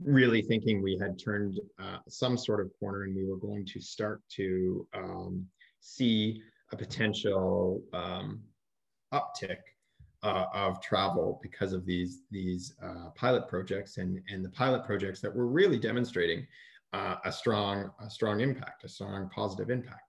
really 0.04 0.42
thinking 0.42 0.82
we 0.82 0.98
had 0.98 1.20
turned 1.20 1.60
uh, 1.80 1.98
some 2.08 2.38
sort 2.38 2.60
of 2.60 2.72
corner 2.80 3.04
and 3.04 3.16
we 3.16 3.26
were 3.26 3.38
going 3.38 3.66
to 3.66 3.80
start 3.80 4.22
to 4.30 4.88
um, 4.94 5.46
see 5.80 6.42
a 6.72 6.78
potential 6.78 7.84
um, 7.94 8.42
uptick 9.14 9.58
uh, 10.24 10.46
of 10.54 10.82
travel 10.82 11.40
because 11.42 11.74
of 11.74 11.86
these 11.86 12.22
these 12.30 12.76
uh, 12.84 13.10
pilot 13.16 13.48
projects 13.48 13.98
and 13.98 14.22
and 14.30 14.46
the 14.46 14.50
pilot 14.50 14.86
projects 14.86 15.20
that 15.20 15.36
were 15.36 15.48
really 15.48 15.80
demonstrating 15.80 16.46
uh, 16.94 17.16
a 17.26 17.32
strong 17.32 17.92
a 18.00 18.10
strong 18.10 18.42
impact, 18.42 18.84
a 18.84 18.90
strong 18.90 19.30
positive 19.30 19.70
impact. 19.70 20.02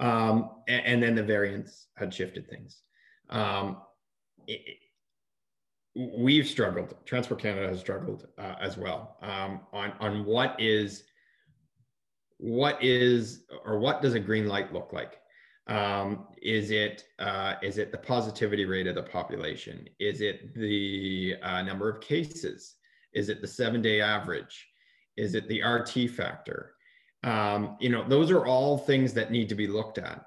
Um, 0.00 0.50
and, 0.66 0.86
and, 0.86 1.02
then 1.02 1.14
the 1.14 1.22
variants 1.22 1.88
had 1.98 2.14
shifted 2.14 2.48
things. 2.48 2.84
Um, 3.28 3.82
it, 4.46 4.78
we've 5.94 6.46
struggled. 6.46 6.94
Transport 7.04 7.40
Canada 7.40 7.68
has 7.68 7.80
struggled 7.80 8.26
uh, 8.38 8.54
as 8.60 8.76
well 8.76 9.16
um, 9.22 9.60
on 9.72 9.92
on 10.00 10.24
what 10.24 10.56
is 10.58 11.04
what 12.38 12.82
is 12.82 13.44
or 13.64 13.78
what 13.78 14.00
does 14.00 14.14
a 14.14 14.20
green 14.20 14.46
light 14.46 14.72
look 14.72 14.92
like? 14.92 15.18
Um, 15.66 16.26
is 16.42 16.70
it 16.70 17.04
uh, 17.18 17.54
is 17.62 17.78
it 17.78 17.92
the 17.92 17.98
positivity 17.98 18.64
rate 18.64 18.86
of 18.86 18.94
the 18.94 19.02
population? 19.02 19.88
Is 19.98 20.20
it 20.20 20.54
the 20.54 21.36
uh, 21.42 21.62
number 21.62 21.88
of 21.88 22.00
cases? 22.00 22.76
Is 23.12 23.28
it 23.28 23.40
the 23.40 23.48
seven 23.48 23.82
day 23.82 24.00
average? 24.00 24.66
Is 25.16 25.34
it 25.34 25.48
the 25.48 25.62
RT 25.62 26.10
factor? 26.10 26.74
Um, 27.22 27.76
you 27.80 27.90
know, 27.90 28.08
those 28.08 28.30
are 28.30 28.46
all 28.46 28.78
things 28.78 29.12
that 29.14 29.30
need 29.30 29.48
to 29.50 29.54
be 29.54 29.66
looked 29.66 29.98
at. 29.98 30.24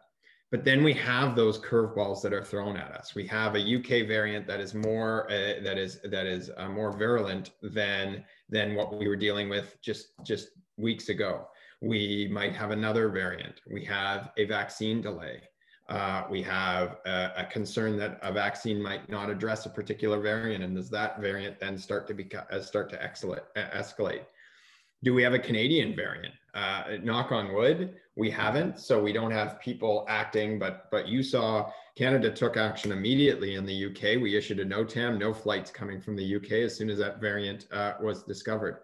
But 0.53 0.63
then 0.63 0.83
we 0.83 0.93
have 0.93 1.35
those 1.35 1.57
curveballs 1.57 2.21
that 2.21 2.31
are 2.31 2.43
thrown 2.43 2.77
at 2.77 2.91
us. 2.91 3.15
We 3.15 3.25
have 3.25 3.55
a 3.55 3.59
UK 3.59 4.07
variant 4.07 4.45
that 4.45 4.59
is 4.59 4.75
more 4.75 5.25
uh, 5.31 5.63
that 5.63 5.79
is 5.79 5.99
that 6.03 6.27
is 6.27 6.51
uh, 6.55 6.69
more 6.69 6.91
virulent 6.91 7.49
than 7.63 8.23
than 8.49 8.75
what 8.75 8.95
we 8.95 9.07
were 9.07 9.15
dealing 9.15 9.49
with 9.49 9.81
just 9.81 10.09
just 10.23 10.49
weeks 10.77 11.09
ago. 11.09 11.47
We 11.81 12.29
might 12.31 12.53
have 12.55 12.69
another 12.69 13.09
variant. 13.09 13.61
We 13.65 13.83
have 13.85 14.29
a 14.37 14.45
vaccine 14.45 15.01
delay. 15.01 15.41
Uh, 15.89 16.25
we 16.29 16.43
have 16.43 16.97
a, 17.07 17.31
a, 17.37 17.47
concern 17.51 17.97
that 17.97 18.19
a 18.21 18.31
vaccine 18.31 18.79
might 18.79 19.09
not 19.09 19.31
address 19.31 19.65
a 19.65 19.69
particular 19.69 20.21
variant, 20.21 20.63
and 20.63 20.75
does 20.75 20.89
that 20.91 21.19
variant 21.19 21.59
then 21.59 21.79
start 21.79 22.07
to 22.09 22.13
be 22.13 22.29
uh, 22.51 22.61
start 22.61 22.91
to 22.91 22.97
escalate? 22.97 24.25
Do 25.03 25.13
we 25.13 25.21
have 25.23 25.33
a 25.33 25.39
Canadian 25.39 25.95
variant? 25.95 26.33
Uh, 26.53 26.97
knock 27.01 27.31
on 27.31 27.53
wood, 27.53 27.95
we 28.15 28.29
haven't. 28.29 28.79
So 28.79 29.01
we 29.01 29.11
don't 29.11 29.31
have 29.31 29.59
people 29.59 30.05
acting, 30.07 30.59
but 30.59 30.89
but 30.91 31.07
you 31.07 31.23
saw 31.23 31.71
Canada 31.95 32.31
took 32.31 32.57
action 32.57 32.91
immediately 32.91 33.55
in 33.55 33.65
the 33.65 33.85
UK. 33.87 34.21
We 34.21 34.37
issued 34.37 34.59
a 34.59 34.65
NOTAM, 34.65 35.17
no 35.17 35.33
flights 35.33 35.71
coming 35.71 35.99
from 35.99 36.15
the 36.15 36.35
UK 36.35 36.51
as 36.63 36.75
soon 36.75 36.89
as 36.89 36.97
that 36.99 37.19
variant 37.19 37.67
uh, 37.71 37.93
was 38.01 38.23
discovered. 38.23 38.79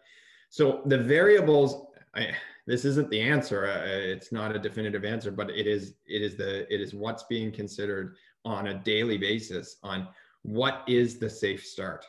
So 0.49 0.81
the 0.85 0.97
variables, 0.97 1.85
I, 2.15 2.31
this 2.65 2.85
isn't 2.85 3.09
the 3.09 3.21
answer. 3.21 3.67
Uh, 3.67 3.85
it's 3.85 4.31
not 4.31 4.55
a 4.55 4.59
definitive 4.59 5.05
answer, 5.05 5.31
but 5.31 5.49
it 5.51 5.67
is 5.67 5.93
it 6.07 6.21
is 6.21 6.35
the 6.35 6.71
it 6.73 6.81
is 6.81 6.93
what's 6.93 7.23
being 7.23 7.51
considered 7.51 8.15
on 8.45 8.67
a 8.67 8.73
daily 8.73 9.17
basis 9.17 9.77
on 9.83 10.07
what 10.41 10.83
is 10.87 11.17
the 11.17 11.29
safe 11.29 11.65
start 11.65 12.05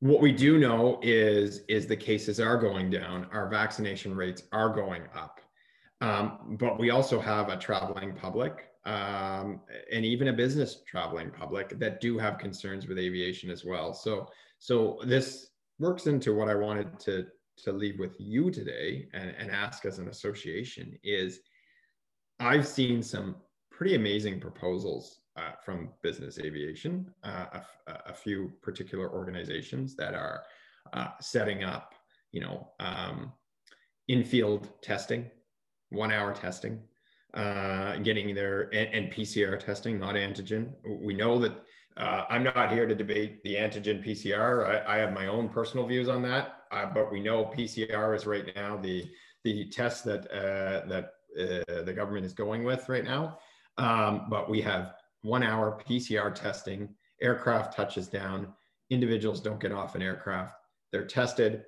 what 0.00 0.20
we 0.20 0.32
do 0.32 0.58
know 0.58 0.98
is 1.02 1.60
is 1.68 1.86
the 1.86 1.96
cases 1.96 2.40
are 2.40 2.56
going 2.56 2.90
down 2.90 3.26
our 3.32 3.48
vaccination 3.48 4.14
rates 4.14 4.42
are 4.52 4.70
going 4.70 5.02
up. 5.14 5.40
Um, 6.00 6.56
but 6.58 6.78
we 6.78 6.90
also 6.90 7.20
have 7.20 7.50
a 7.50 7.56
traveling 7.58 8.14
public 8.14 8.70
um, 8.86 9.60
and 9.92 10.04
even 10.04 10.28
a 10.28 10.32
business 10.32 10.82
traveling 10.86 11.30
public 11.30 11.78
that 11.78 12.00
do 12.00 12.16
have 12.16 12.38
concerns 12.38 12.86
with 12.86 12.98
aviation 12.98 13.50
as 13.50 13.64
well. 13.64 13.92
So 13.92 14.28
so 14.60 14.98
this 15.04 15.50
works 15.80 16.06
into 16.06 16.34
what 16.34 16.48
i 16.48 16.54
wanted 16.54 17.00
to 17.00 17.26
to 17.56 17.72
leave 17.72 17.98
with 17.98 18.14
you 18.18 18.50
today 18.50 19.08
and, 19.12 19.34
and 19.36 19.50
ask 19.50 19.84
as 19.84 19.98
an 19.98 20.08
association 20.08 20.96
is 21.02 21.40
i've 22.38 22.66
seen 22.66 23.02
some 23.02 23.34
pretty 23.72 23.96
amazing 23.96 24.38
proposals 24.38 25.19
uh, 25.36 25.52
from 25.64 25.90
business 26.02 26.38
aviation, 26.38 27.08
uh, 27.22 27.60
a, 28.06 28.12
few 28.12 28.52
particular 28.62 29.10
organizations 29.10 29.94
that 29.96 30.14
are 30.14 30.42
uh, 30.92 31.08
setting 31.20 31.62
up, 31.62 31.94
you 32.32 32.40
know, 32.40 32.68
um, 32.80 33.32
in-field 34.08 34.68
testing, 34.82 35.30
one-hour 35.90 36.34
testing, 36.34 36.80
uh, 37.34 37.96
getting 37.98 38.34
their 38.34 38.62
and, 38.74 38.92
and, 38.92 39.12
PCR 39.12 39.58
testing, 39.58 40.00
not 40.00 40.16
antigen. 40.16 40.72
We 41.00 41.14
know 41.14 41.38
that 41.38 41.52
uh, 41.96 42.24
I'm 42.28 42.42
not 42.42 42.72
here 42.72 42.86
to 42.86 42.94
debate 42.94 43.42
the 43.44 43.54
antigen 43.54 44.04
PCR. 44.04 44.84
I, 44.84 44.96
I 44.96 44.98
have 44.98 45.12
my 45.12 45.28
own 45.28 45.48
personal 45.48 45.86
views 45.86 46.08
on 46.08 46.22
that, 46.22 46.64
uh, 46.72 46.86
but 46.92 47.12
we 47.12 47.20
know 47.20 47.52
PCR 47.56 48.16
is 48.16 48.26
right 48.26 48.50
now 48.56 48.76
the 48.76 49.08
the 49.44 49.70
test 49.70 50.04
that 50.04 50.28
that 50.28 51.12
the 51.36 51.92
government 51.94 52.26
is 52.26 52.32
going 52.32 52.64
with 52.64 52.88
right 52.88 53.04
now. 53.04 53.38
Um, 53.78 54.26
but 54.28 54.50
we 54.50 54.60
have 54.60 54.94
one 55.22 55.42
hour 55.42 55.80
PCR 55.86 56.34
testing, 56.34 56.88
aircraft 57.22 57.76
touches 57.76 58.08
down, 58.08 58.48
individuals 58.90 59.40
don't 59.40 59.60
get 59.60 59.72
off 59.72 59.94
an 59.94 60.02
aircraft, 60.02 60.54
they're 60.92 61.06
tested, 61.06 61.64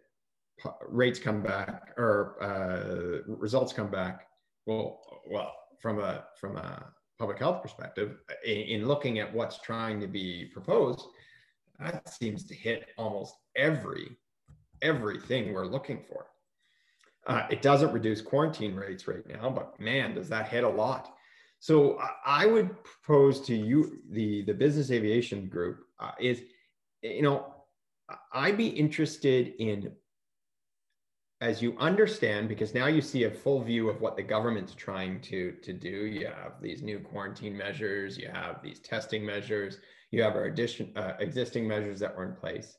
rates 0.89 1.19
come 1.19 1.43
back 1.43 1.93
or 1.97 2.43
uh, 2.43 3.23
results 3.27 3.73
come 3.73 3.91
back. 3.91 4.27
Well, 4.67 5.01
well, 5.29 5.53
from 5.81 5.99
a 5.99 6.25
from 6.41 6.57
a 6.57 6.93
public 7.19 7.39
health 7.39 7.63
perspective, 7.63 8.19
in, 8.45 8.59
in 8.59 8.87
looking 8.87 9.19
at 9.19 9.33
what's 9.33 9.59
trying 9.59 10.01
to 10.01 10.07
be 10.07 10.51
proposed, 10.53 11.07
that 11.79 12.09
seems 12.09 12.45
to 12.45 12.55
hit 12.55 12.89
almost 12.97 13.35
every 13.57 14.17
everything 14.83 15.53
we're 15.53 15.67
looking 15.67 16.03
for. 16.09 16.27
Uh, 17.27 17.47
it 17.51 17.63
doesn't 17.63 17.93
reduce 17.93 18.21
quarantine 18.21 18.75
rates 18.75 19.07
right 19.07 19.27
now, 19.29 19.49
but 19.49 19.79
man, 19.79 20.15
does 20.15 20.29
that 20.29 20.49
hit 20.49 20.65
a 20.65 20.69
lot. 20.69 21.15
So 21.63 21.97
I 22.27 22.45
would 22.45 22.71
propose 22.83 23.41
to 23.43 23.55
you, 23.55 24.01
the, 24.11 24.43
the 24.43 24.53
business 24.53 24.91
aviation 24.91 25.47
group, 25.47 25.85
uh, 26.01 26.11
is, 26.19 26.43
you 27.03 27.23
know, 27.23 27.55
I'd 28.33 28.57
be 28.57 28.67
interested 28.67 29.55
in, 29.61 29.93
as 31.41 31.63
you 31.63 31.77
understand, 31.79 32.49
because 32.49 32.75
now 32.75 32.87
you 32.89 33.01
see 33.01 33.25
a 33.25 33.31
full 33.31 33.63
view 33.63 33.89
of 33.89 34.01
what 34.01 34.17
the 34.17 34.25
government's 34.25 34.75
trying 34.75 35.21
to, 35.21 35.53
to 35.63 35.73
do. 35.73 35.89
You 35.89 36.27
have 36.27 36.61
these 36.61 36.83
new 36.83 36.99
quarantine 36.99 37.57
measures, 37.57 38.19
you 38.19 38.27
have 38.27 38.61
these 38.61 38.81
testing 38.81 39.25
measures, 39.25 39.79
you 40.11 40.21
have 40.21 40.35
our 40.35 40.47
addition, 40.47 40.93
uh, 40.97 41.13
existing 41.21 41.69
measures 41.69 42.01
that 42.01 42.17
were 42.17 42.25
in 42.25 42.35
place 42.35 42.77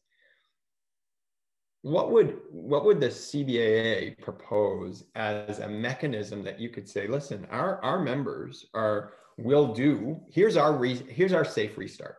what 1.83 2.11
would 2.11 2.39
what 2.49 2.85
would 2.85 3.01
the 3.01 3.09
CBAA 3.09 4.17
propose 4.19 5.03
as 5.15 5.59
a 5.59 5.67
mechanism 5.67 6.41
that 6.43 6.59
you 6.59 6.69
could 6.69 6.87
say, 6.87 7.07
listen, 7.07 7.45
our 7.51 7.83
our 7.83 7.99
members 7.99 8.65
are 8.73 9.13
will 9.37 9.73
do. 9.73 10.19
Here's 10.31 10.55
our 10.55 10.73
re, 10.73 10.95
here's 11.09 11.33
our 11.33 11.43
safe 11.43 11.77
restart. 11.77 12.15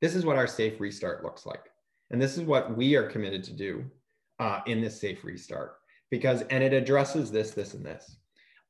This 0.00 0.14
is 0.14 0.24
what 0.24 0.36
our 0.36 0.46
safe 0.46 0.80
restart 0.80 1.22
looks 1.22 1.44
like, 1.44 1.70
and 2.10 2.20
this 2.20 2.38
is 2.38 2.44
what 2.44 2.76
we 2.76 2.96
are 2.96 3.06
committed 3.06 3.44
to 3.44 3.52
do 3.52 3.84
uh, 4.38 4.60
in 4.66 4.80
this 4.80 4.98
safe 4.98 5.22
restart 5.22 5.76
because 6.10 6.40
and 6.42 6.64
it 6.64 6.72
addresses 6.72 7.30
this, 7.30 7.50
this, 7.50 7.74
and 7.74 7.84
this. 7.84 8.16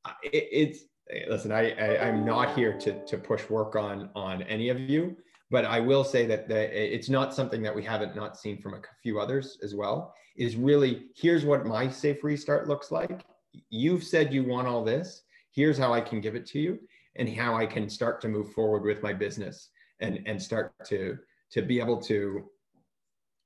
Uh, 0.05 0.13
it, 0.25 0.49
it's 0.51 0.81
listen. 1.29 1.53
I, 1.53 1.71
I 1.73 2.09
I'm 2.09 2.25
not 2.25 2.57
here 2.57 2.77
to 2.79 3.05
to 3.05 3.19
push 3.19 3.49
work 3.49 3.77
on 3.77 4.11
on 4.17 4.43
any 4.43 4.69
of 4.69 4.81
you 4.81 5.17
but 5.55 5.65
I 5.65 5.79
will 5.79 6.03
say 6.03 6.27
that 6.27 6.49
the, 6.49 6.95
it's 6.95 7.09
not 7.09 7.33
something 7.33 7.63
that 7.63 7.73
we 7.73 7.85
haven't 7.85 8.17
not 8.17 8.37
seen 8.37 8.61
from 8.61 8.75
a 8.75 8.81
few 9.05 9.21
others 9.21 9.57
as 9.63 9.73
well. 9.73 10.13
Is 10.35 10.57
really 10.57 11.05
here's 11.15 11.45
what 11.45 11.65
my 11.65 11.89
safe 11.89 12.25
restart 12.25 12.67
looks 12.67 12.91
like. 12.91 13.25
You've 13.71 14.03
said 14.03 14.35
you 14.35 14.43
want 14.43 14.67
all 14.67 14.83
this. 14.83 15.23
Here's 15.53 15.79
how 15.79 15.95
I 15.95 16.01
can 16.01 16.21
give 16.21 16.35
it 16.35 16.45
to 16.47 16.59
you, 16.59 16.81
and 17.15 17.29
how 17.29 17.55
I 17.55 17.67
can 17.67 17.89
start 17.89 18.21
to 18.23 18.29
move 18.29 18.53
forward 18.53 18.83
with 18.83 19.01
my 19.05 19.13
business 19.13 19.69
and 20.01 20.19
and 20.27 20.43
start 20.43 20.75
to 20.87 21.17
to 21.53 21.63
be 21.63 21.79
able 21.79 22.03
to 22.03 22.51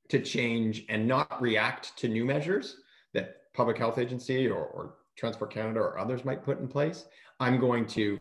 to 0.08 0.18
change 0.18 0.86
and 0.88 1.06
not 1.06 1.42
react 1.42 1.94
to 1.98 2.08
new 2.08 2.24
measures 2.24 2.76
that 3.12 3.52
public 3.52 3.76
health 3.76 3.98
agency 3.98 4.48
or, 4.48 4.64
or 4.64 4.94
transport 5.18 5.52
canada 5.52 5.80
or 5.80 5.98
others 5.98 6.24
might 6.24 6.42
put 6.42 6.58
in 6.58 6.68
place 6.68 7.04
i'm 7.40 7.60
going 7.60 7.84
to 7.84 8.18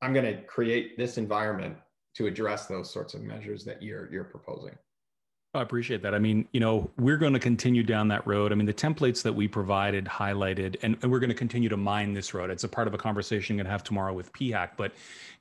i'm 0.00 0.12
going 0.12 0.24
to 0.24 0.42
create 0.42 0.98
this 0.98 1.18
environment 1.18 1.76
to 2.14 2.26
address 2.26 2.66
those 2.66 2.90
sorts 2.90 3.14
of 3.14 3.22
measures 3.22 3.64
that 3.64 3.82
you're 3.82 4.10
you're 4.12 4.24
proposing. 4.24 4.76
I 5.54 5.60
appreciate 5.60 6.00
that. 6.00 6.14
I 6.14 6.18
mean, 6.18 6.48
you 6.52 6.60
know, 6.60 6.90
we're 6.96 7.18
going 7.18 7.34
to 7.34 7.38
continue 7.38 7.82
down 7.82 8.08
that 8.08 8.26
road. 8.26 8.52
I 8.52 8.54
mean, 8.54 8.64
the 8.64 8.72
templates 8.72 9.20
that 9.22 9.34
we 9.34 9.46
provided 9.46 10.06
highlighted, 10.06 10.76
and, 10.80 10.96
and 11.02 11.12
we're 11.12 11.18
going 11.18 11.28
to 11.28 11.34
continue 11.34 11.68
to 11.68 11.76
mine 11.76 12.14
this 12.14 12.32
road. 12.32 12.48
It's 12.48 12.64
a 12.64 12.68
part 12.68 12.88
of 12.88 12.94
a 12.94 12.98
conversation 12.98 13.52
I'm 13.52 13.56
going 13.58 13.66
to 13.66 13.70
have 13.70 13.84
tomorrow 13.84 14.14
with 14.14 14.32
PHAC, 14.32 14.78
but, 14.78 14.92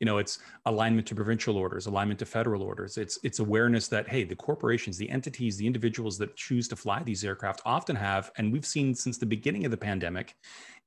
you 0.01 0.05
know, 0.05 0.17
it's 0.17 0.39
alignment 0.65 1.07
to 1.07 1.15
provincial 1.15 1.55
orders, 1.55 1.85
alignment 1.85 2.19
to 2.19 2.25
federal 2.25 2.61
orders. 2.61 2.97
It's 2.97 3.19
it's 3.23 3.39
awareness 3.39 3.87
that 3.87 4.09
hey, 4.09 4.25
the 4.25 4.35
corporations, 4.35 4.97
the 4.97 5.09
entities, 5.09 5.55
the 5.55 5.65
individuals 5.65 6.17
that 6.17 6.35
choose 6.35 6.67
to 6.67 6.75
fly 6.75 7.01
these 7.03 7.23
aircraft 7.23 7.61
often 7.63 7.95
have, 7.95 8.31
and 8.35 8.51
we've 8.51 8.65
seen 8.65 8.93
since 8.93 9.17
the 9.17 9.25
beginning 9.25 9.63
of 9.63 9.71
the 9.71 9.77
pandemic, 9.77 10.35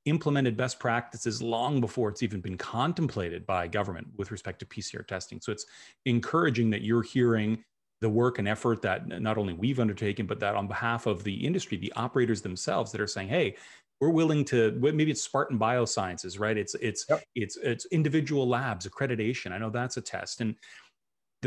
implemented 0.05 0.55
best 0.55 0.79
practices 0.79 1.41
long 1.41 1.81
before 1.81 2.09
it's 2.09 2.23
even 2.23 2.39
been 2.39 2.57
contemplated 2.57 3.45
by 3.45 3.67
government 3.67 4.07
with 4.17 4.31
respect 4.31 4.59
to 4.59 4.65
PCR 4.65 5.05
testing. 5.05 5.41
So 5.41 5.51
it's 5.51 5.65
encouraging 6.05 6.69
that 6.69 6.81
you're 6.81 7.01
hearing 7.01 7.63
the 8.01 8.09
work 8.09 8.39
and 8.39 8.47
effort 8.47 8.81
that 8.83 9.07
not 9.07 9.37
only 9.37 9.53
we've 9.53 9.79
undertaken, 9.79 10.25
but 10.25 10.39
that 10.39 10.55
on 10.55 10.67
behalf 10.67 11.05
of 11.05 11.23
the 11.23 11.33
industry, 11.33 11.77
the 11.77 11.93
operators 11.95 12.41
themselves 12.41 12.91
that 12.91 13.01
are 13.01 13.07
saying, 13.07 13.29
hey, 13.29 13.55
we're 14.01 14.09
willing 14.09 14.43
to 14.43 14.71
maybe 14.79 15.09
it's 15.09 15.21
Spartan 15.21 15.57
Biosciences, 15.57 16.39
right? 16.39 16.57
It's 16.57 16.75
it's 16.75 17.05
yep. 17.09 17.23
it's 17.33 17.57
it's 17.57 17.85
individual 17.87 18.47
labs 18.47 18.85
accreditation. 18.87 19.53
I 19.53 19.57
know 19.57 19.69
that's 19.69 19.97
a 19.97 20.01
test. 20.01 20.41
And 20.41 20.55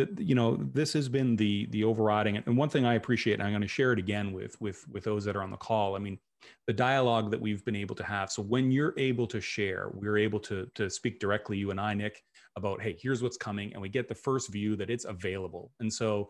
the, 0.07 0.25
you 0.25 0.35
know 0.35 0.57
this 0.73 0.93
has 0.93 1.09
been 1.09 1.37
the 1.37 1.67
the 1.71 1.85
overriding 1.85 2.37
and 2.37 2.57
one 2.57 2.69
thing 2.69 2.85
i 2.85 2.95
appreciate 2.95 3.35
and 3.35 3.43
i'm 3.43 3.51
going 3.51 3.63
to 3.63 3.69
share 3.69 3.93
it 3.93 3.99
again 3.99 4.33
with 4.33 4.61
with 4.61 4.85
with 4.89 5.05
those 5.05 5.25
that 5.25 5.37
are 5.37 5.43
on 5.43 5.51
the 5.51 5.57
call 5.57 5.97
i 5.97 5.99
mean 5.99 6.19
the 6.67 6.73
dialogue 6.73 7.31
that 7.31 7.41
we've 7.41 7.65
been 7.65 7.77
able 7.77 7.95
to 7.95 8.05
have 8.05 8.31
so 8.31 8.43
when 8.43 8.71
you're 8.71 8.95
able 8.97 9.27
to 9.27 9.41
share 9.41 9.91
we're 9.95 10.19
able 10.19 10.39
to 10.39 10.69
to 10.75 10.89
speak 10.89 11.19
directly 11.19 11.57
you 11.57 11.71
and 11.71 11.81
i 11.81 11.93
nick 11.93 12.23
about 12.57 12.81
hey 12.81 12.97
here's 13.01 13.23
what's 13.23 13.37
coming 13.37 13.73
and 13.73 13.83
we 13.83 13.89
get 13.89 14.09
the 14.09 14.15
first 14.15 14.51
view 14.53 14.77
that 14.77 14.91
it's 14.91 15.05
available 15.05 15.73
and 15.81 15.93
so 15.93 16.29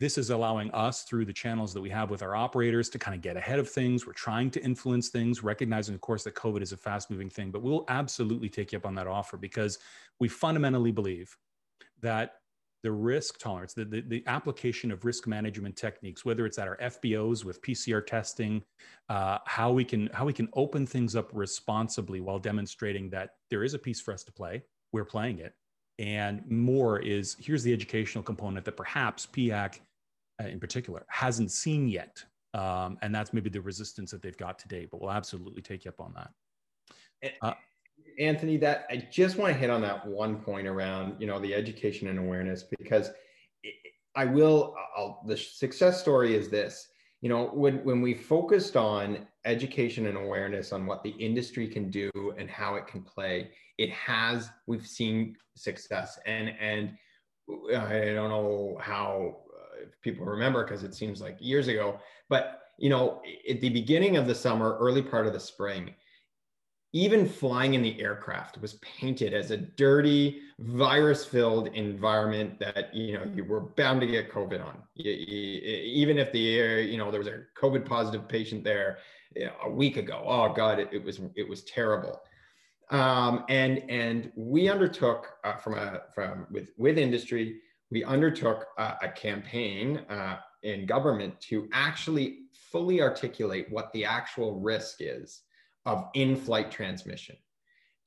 this 0.00 0.16
is 0.16 0.30
allowing 0.30 0.70
us 0.70 1.02
through 1.02 1.24
the 1.24 1.32
channels 1.32 1.74
that 1.74 1.80
we 1.80 1.90
have 1.90 2.08
with 2.08 2.22
our 2.22 2.36
operators 2.36 2.88
to 2.88 2.98
kind 2.98 3.16
of 3.16 3.20
get 3.20 3.36
ahead 3.36 3.58
of 3.58 3.68
things. 3.68 4.06
We're 4.06 4.12
trying 4.12 4.48
to 4.52 4.62
influence 4.62 5.08
things, 5.08 5.42
recognizing, 5.42 5.92
of 5.92 6.00
course, 6.00 6.22
that 6.22 6.36
COVID 6.36 6.62
is 6.62 6.70
a 6.70 6.76
fast 6.76 7.10
moving 7.10 7.28
thing, 7.28 7.50
but 7.50 7.62
we'll 7.62 7.84
absolutely 7.88 8.48
take 8.48 8.70
you 8.70 8.78
up 8.78 8.86
on 8.86 8.94
that 8.94 9.08
offer 9.08 9.36
because 9.36 9.80
we 10.20 10.28
fundamentally 10.28 10.92
believe 10.92 11.36
that 12.00 12.36
the 12.82 12.92
risk 12.92 13.38
tolerance, 13.38 13.74
the, 13.74 13.84
the, 13.84 14.00
the, 14.02 14.22
application 14.26 14.92
of 14.92 15.04
risk 15.04 15.26
management 15.26 15.76
techniques, 15.76 16.24
whether 16.24 16.46
it's 16.46 16.58
at 16.58 16.68
our 16.68 16.76
FBOs 16.76 17.44
with 17.44 17.60
PCR 17.62 18.06
testing, 18.06 18.62
uh, 19.08 19.38
how 19.46 19.72
we 19.72 19.84
can 19.84 20.08
how 20.12 20.24
we 20.24 20.32
can 20.32 20.48
open 20.52 20.86
things 20.86 21.16
up 21.16 21.30
responsibly 21.32 22.20
while 22.20 22.38
demonstrating 22.38 23.10
that 23.10 23.30
there 23.50 23.64
is 23.64 23.74
a 23.74 23.78
piece 23.78 24.00
for 24.00 24.14
us 24.14 24.22
to 24.24 24.32
play. 24.32 24.62
We're 24.92 25.04
playing 25.04 25.40
it, 25.40 25.54
and 25.98 26.48
more 26.48 27.00
is 27.00 27.36
here's 27.40 27.62
the 27.62 27.72
educational 27.72 28.22
component 28.22 28.64
that 28.64 28.76
perhaps 28.76 29.26
PHAC 29.26 29.80
uh, 30.40 30.46
in 30.46 30.60
particular 30.60 31.04
hasn't 31.08 31.50
seen 31.50 31.88
yet, 31.88 32.24
um, 32.54 32.96
and 33.02 33.12
that's 33.12 33.32
maybe 33.32 33.50
the 33.50 33.60
resistance 33.60 34.12
that 34.12 34.22
they've 34.22 34.36
got 34.36 34.58
today. 34.58 34.86
But 34.88 35.00
we'll 35.00 35.10
absolutely 35.10 35.62
take 35.62 35.84
you 35.84 35.90
up 35.90 36.00
on 36.00 36.14
that. 36.14 36.30
Uh, 37.42 37.54
Anthony, 38.18 38.56
that 38.58 38.86
I 38.90 39.06
just 39.10 39.36
want 39.36 39.52
to 39.52 39.58
hit 39.58 39.70
on 39.70 39.80
that 39.82 40.06
one 40.06 40.36
point 40.40 40.66
around, 40.66 41.20
you 41.20 41.26
know, 41.26 41.38
the 41.38 41.54
education 41.54 42.08
and 42.08 42.18
awareness 42.18 42.64
because 42.78 43.10
I 44.16 44.24
will. 44.24 44.74
I'll, 44.96 45.22
the 45.26 45.36
success 45.36 46.00
story 46.00 46.34
is 46.34 46.48
this. 46.48 46.88
You 47.20 47.28
know, 47.28 47.46
when 47.46 47.84
when 47.84 48.00
we 48.02 48.14
focused 48.14 48.76
on 48.76 49.26
education 49.44 50.06
and 50.06 50.16
awareness 50.16 50.72
on 50.72 50.86
what 50.86 51.02
the 51.02 51.10
industry 51.10 51.68
can 51.68 51.90
do 51.90 52.10
and 52.36 52.50
how 52.50 52.74
it 52.74 52.86
can 52.86 53.02
play, 53.02 53.50
it 53.78 53.90
has. 53.90 54.50
We've 54.66 54.86
seen 54.86 55.36
success, 55.54 56.18
and 56.26 56.52
and 56.60 56.96
I 57.48 58.12
don't 58.14 58.30
know 58.30 58.78
how 58.80 59.42
uh, 59.56 59.86
people 60.02 60.26
remember 60.26 60.64
because 60.64 60.82
it 60.82 60.94
seems 60.94 61.20
like 61.20 61.36
years 61.40 61.68
ago, 61.68 62.00
but 62.28 62.62
you 62.78 62.90
know, 62.90 63.22
at 63.48 63.60
the 63.60 63.70
beginning 63.70 64.16
of 64.16 64.26
the 64.26 64.34
summer, 64.34 64.76
early 64.78 65.02
part 65.02 65.26
of 65.26 65.32
the 65.32 65.40
spring 65.40 65.94
even 66.92 67.28
flying 67.28 67.74
in 67.74 67.82
the 67.82 68.00
aircraft 68.00 68.58
was 68.58 68.74
painted 68.74 69.34
as 69.34 69.50
a 69.50 69.56
dirty 69.56 70.40
virus-filled 70.58 71.68
environment 71.68 72.58
that 72.58 72.94
you 72.94 73.12
know 73.12 73.24
you 73.34 73.44
were 73.44 73.60
bound 73.60 74.00
to 74.00 74.06
get 74.06 74.32
covid 74.32 74.64
on. 74.64 74.78
You, 74.94 75.12
you, 75.12 75.60
even 75.84 76.18
if 76.18 76.32
the 76.32 76.56
air 76.56 76.80
you 76.80 76.96
know 76.96 77.10
there 77.10 77.20
was 77.20 77.28
a 77.28 77.42
covid 77.60 77.84
positive 77.84 78.26
patient 78.26 78.64
there 78.64 78.98
you 79.36 79.46
know, 79.46 79.52
a 79.64 79.70
week 79.70 79.96
ago 79.98 80.22
oh 80.24 80.52
god 80.54 80.78
it, 80.78 80.88
it, 80.92 81.04
was 81.04 81.20
it 81.36 81.48
was 81.48 81.64
terrible. 81.64 82.20
Um, 82.90 83.44
and 83.50 83.82
and 83.90 84.32
we 84.34 84.70
undertook 84.70 85.26
uh, 85.44 85.56
from 85.56 85.74
a 85.74 86.00
from 86.14 86.46
with 86.50 86.70
with 86.78 86.96
industry 86.96 87.60
we 87.90 88.02
undertook 88.04 88.66
a, 88.78 88.94
a 89.02 89.08
campaign 89.08 89.98
uh, 90.08 90.38
in 90.62 90.86
government 90.86 91.38
to 91.40 91.68
actually 91.72 92.40
fully 92.72 93.00
articulate 93.02 93.66
what 93.70 93.92
the 93.92 94.04
actual 94.06 94.58
risk 94.60 94.96
is 95.00 95.42
of 95.88 96.08
in-flight 96.14 96.70
transmission. 96.70 97.36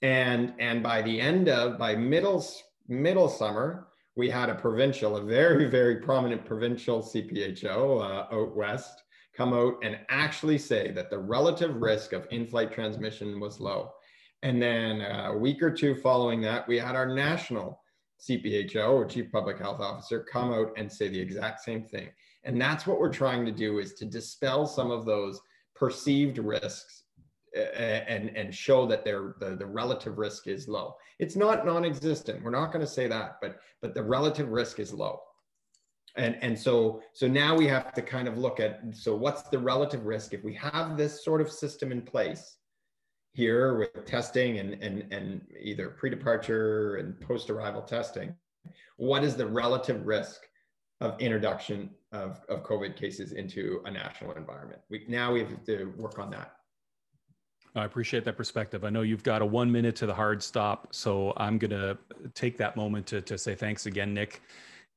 And, 0.04 0.54
and 0.60 0.82
by 0.84 1.02
the 1.02 1.20
end 1.20 1.50
of, 1.50 1.78
by 1.78 1.96
middle, 1.96 2.46
middle 2.88 3.28
summer, 3.28 3.88
we 4.16 4.30
had 4.30 4.50
a 4.50 4.56
provincial, 4.56 5.18
a 5.18 5.22
very, 5.22 5.66
very 5.66 5.98
prominent 5.98 6.46
provincial 6.46 7.02
CPHO 7.02 8.02
uh, 8.02 8.36
out 8.36 8.56
west 8.56 9.04
come 9.36 9.54
out 9.54 9.76
and 9.84 9.98
actually 10.10 10.58
say 10.58 10.92
that 10.92 11.10
the 11.10 11.18
relative 11.18 11.78
risk 11.78 12.14
of 12.14 12.28
in-flight 12.32 12.72
transmission 12.72 13.40
was 13.40 13.60
low. 13.60 13.92
And 14.44 14.62
then 14.62 15.02
a 15.02 15.36
week 15.36 15.64
or 15.64 15.72
two 15.72 15.96
following 15.96 16.42
that, 16.42 16.68
we 16.68 16.78
had 16.78 16.96
our 16.96 17.08
national 17.08 17.82
CPHO 18.20 18.90
or 18.94 19.06
Chief 19.06 19.32
Public 19.32 19.58
Health 19.58 19.80
Officer 19.80 20.26
come 20.32 20.54
out 20.54 20.72
and 20.78 20.92
say 20.92 21.08
the 21.08 21.20
exact 21.20 21.62
same 21.62 21.84
thing. 21.84 22.10
And 22.44 22.60
that's 22.60 22.86
what 22.86 23.00
we're 23.00 23.14
trying 23.14 23.46
to 23.46 23.52
do 23.52 23.80
is 23.80 23.94
to 23.94 24.06
dispel 24.06 24.68
some 24.68 24.92
of 24.92 25.06
those 25.06 25.40
perceived 25.76 26.38
risks 26.38 27.01
and 27.56 28.36
and 28.36 28.54
show 28.54 28.86
that 28.86 29.04
their 29.04 29.36
the, 29.40 29.56
the 29.56 29.66
relative 29.66 30.18
risk 30.18 30.48
is 30.48 30.68
low. 30.68 30.96
It's 31.20 31.36
not 31.36 31.66
non-existent. 31.66 32.44
We're 32.44 32.52
not 32.52 32.72
going 32.72 32.86
to 32.86 32.92
say 32.92 33.08
that, 33.08 33.38
but 33.42 33.60
but 33.82 33.94
the 33.94 34.04
relative 34.04 34.50
risk 34.50 34.80
is 34.80 34.94
low. 34.94 35.22
And 36.16 36.38
and 36.42 36.58
so 36.58 37.02
so 37.14 37.28
now 37.28 37.56
we 37.56 37.68
have 37.68 37.94
to 37.94 38.02
kind 38.02 38.28
of 38.28 38.38
look 38.38 38.60
at 38.60 38.82
so 38.94 39.16
what's 39.16 39.44
the 39.44 39.60
relative 39.60 40.06
risk 40.06 40.34
if 40.34 40.44
we 40.44 40.54
have 40.56 40.98
this 40.98 41.24
sort 41.24 41.42
of 41.42 41.52
system 41.52 41.92
in 41.92 42.02
place 42.02 42.58
here 43.34 43.78
with 43.78 44.06
testing 44.06 44.60
and 44.60 44.74
and 44.82 45.12
and 45.12 45.42
either 45.60 45.90
pre-departure 45.90 46.96
and 46.98 47.20
post-arrival 47.22 47.82
testing, 47.82 48.36
what 48.98 49.24
is 49.24 49.36
the 49.36 49.46
relative 49.46 50.06
risk 50.06 50.42
of 51.02 51.20
introduction 51.20 51.90
of, 52.12 52.42
of 52.48 52.64
COVID 52.64 52.96
cases 52.96 53.32
into 53.32 53.82
a 53.86 53.92
national 53.92 54.34
environment? 54.34 54.82
We 54.90 55.06
now 55.08 55.34
we 55.34 55.40
have 55.40 55.66
to 55.66 55.94
work 55.98 56.20
on 56.20 56.30
that. 56.32 56.56
I 57.76 57.86
appreciate 57.86 58.26
that 58.26 58.36
perspective. 58.36 58.84
I 58.84 58.90
know 58.90 59.02
you've 59.02 59.24
got 59.24 59.42
a 59.42 59.46
one 59.46 59.72
minute 59.72 59.96
to 59.98 60.06
the 60.06 60.14
hard 60.14 60.44
stop, 60.44 60.90
so 60.92 61.34
I'm 61.38 61.58
going 61.58 61.72
to 61.72 61.98
take 62.34 62.58
that 62.58 62.76
moment 62.76 63.08
to, 63.08 63.22
to 63.22 63.38
say 63.38 63.56
thanks 63.56 63.86
again, 63.86 64.14
Nick. 64.14 64.42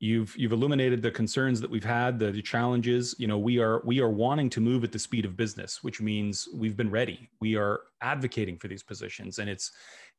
You've 0.01 0.37
you've 0.37 0.53
illuminated 0.53 1.01
the 1.01 1.11
concerns 1.11 1.61
that 1.61 1.71
we've 1.71 1.85
had, 1.85 2.19
the, 2.19 2.33
the 2.33 2.43
challenges. 2.43 3.15
You 3.17 3.29
know, 3.29 3.39
we 3.39 3.61
are 3.61 3.81
we 3.85 4.01
are 4.01 4.11
wanting 4.11 4.51
to 4.51 4.61
move 4.61 4.83
at 4.83 4.91
the 4.91 4.99
speed 4.99 5.25
of 5.25 5.37
business, 5.37 5.85
which 5.85 6.01
means 6.01 6.49
we've 6.53 6.77
been 6.77 6.91
ready. 6.91 7.31
We 7.41 7.57
are 7.57 7.81
advocating 8.01 8.59
for 8.59 8.67
these 8.67 8.83
positions, 8.83 9.39
and 9.39 9.49
it's 9.49 9.71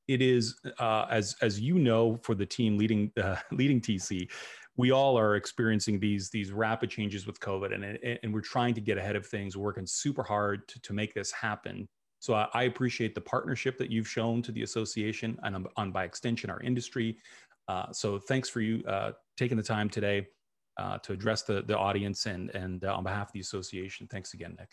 it 0.07 0.21
is 0.21 0.55
uh, 0.79 1.07
as 1.11 1.35
as 1.41 1.59
you 1.59 1.77
know 1.77 2.17
for 2.23 2.35
the 2.35 2.45
team 2.45 2.77
leading 2.77 3.11
uh, 3.21 3.35
leading 3.51 3.81
TC, 3.81 4.29
we 4.77 4.91
all 4.91 5.19
are 5.19 5.35
experiencing 5.35 5.99
these 5.99 6.29
these 6.29 6.51
rapid 6.53 6.89
changes 6.89 7.27
with 7.27 7.39
COVID, 7.41 7.73
and 7.73 8.19
and 8.23 8.33
we're 8.33 8.41
trying 8.41 8.73
to 8.75 8.81
get 8.81 8.97
ahead 8.97 9.17
of 9.17 9.25
things, 9.25 9.57
working 9.57 9.85
super 9.85 10.23
hard 10.23 10.67
to, 10.69 10.81
to 10.81 10.93
make 10.93 11.13
this 11.13 11.33
happen. 11.33 11.87
So 12.25 12.33
I, 12.33 12.47
I 12.55 12.63
appreciate 12.63 13.13
the 13.13 13.21
partnership 13.21 13.77
that 13.77 13.91
you've 13.91 14.07
shown 14.07 14.41
to 14.41 14.51
the 14.51 14.63
association 14.63 15.37
and 15.43 15.55
on, 15.55 15.67
on 15.77 15.91
by 15.91 16.05
extension 16.05 16.49
our 16.49 16.59
industry. 16.61 17.17
Uh, 17.67 17.91
so 17.91 18.17
thanks 18.17 18.49
for 18.49 18.61
you 18.61 18.83
uh, 18.87 19.11
taking 19.37 19.57
the 19.57 19.63
time 19.63 19.91
today 19.91 20.25
uh, 20.77 20.97
to 20.99 21.13
address 21.13 21.43
the 21.43 21.61
the 21.61 21.77
audience 21.77 22.25
and 22.25 22.49
and 22.55 22.83
uh, 22.83 22.95
on 22.95 23.03
behalf 23.03 23.27
of 23.27 23.33
the 23.33 23.39
association. 23.41 24.07
Thanks 24.07 24.33
again, 24.33 24.55
Nick. 24.57 24.71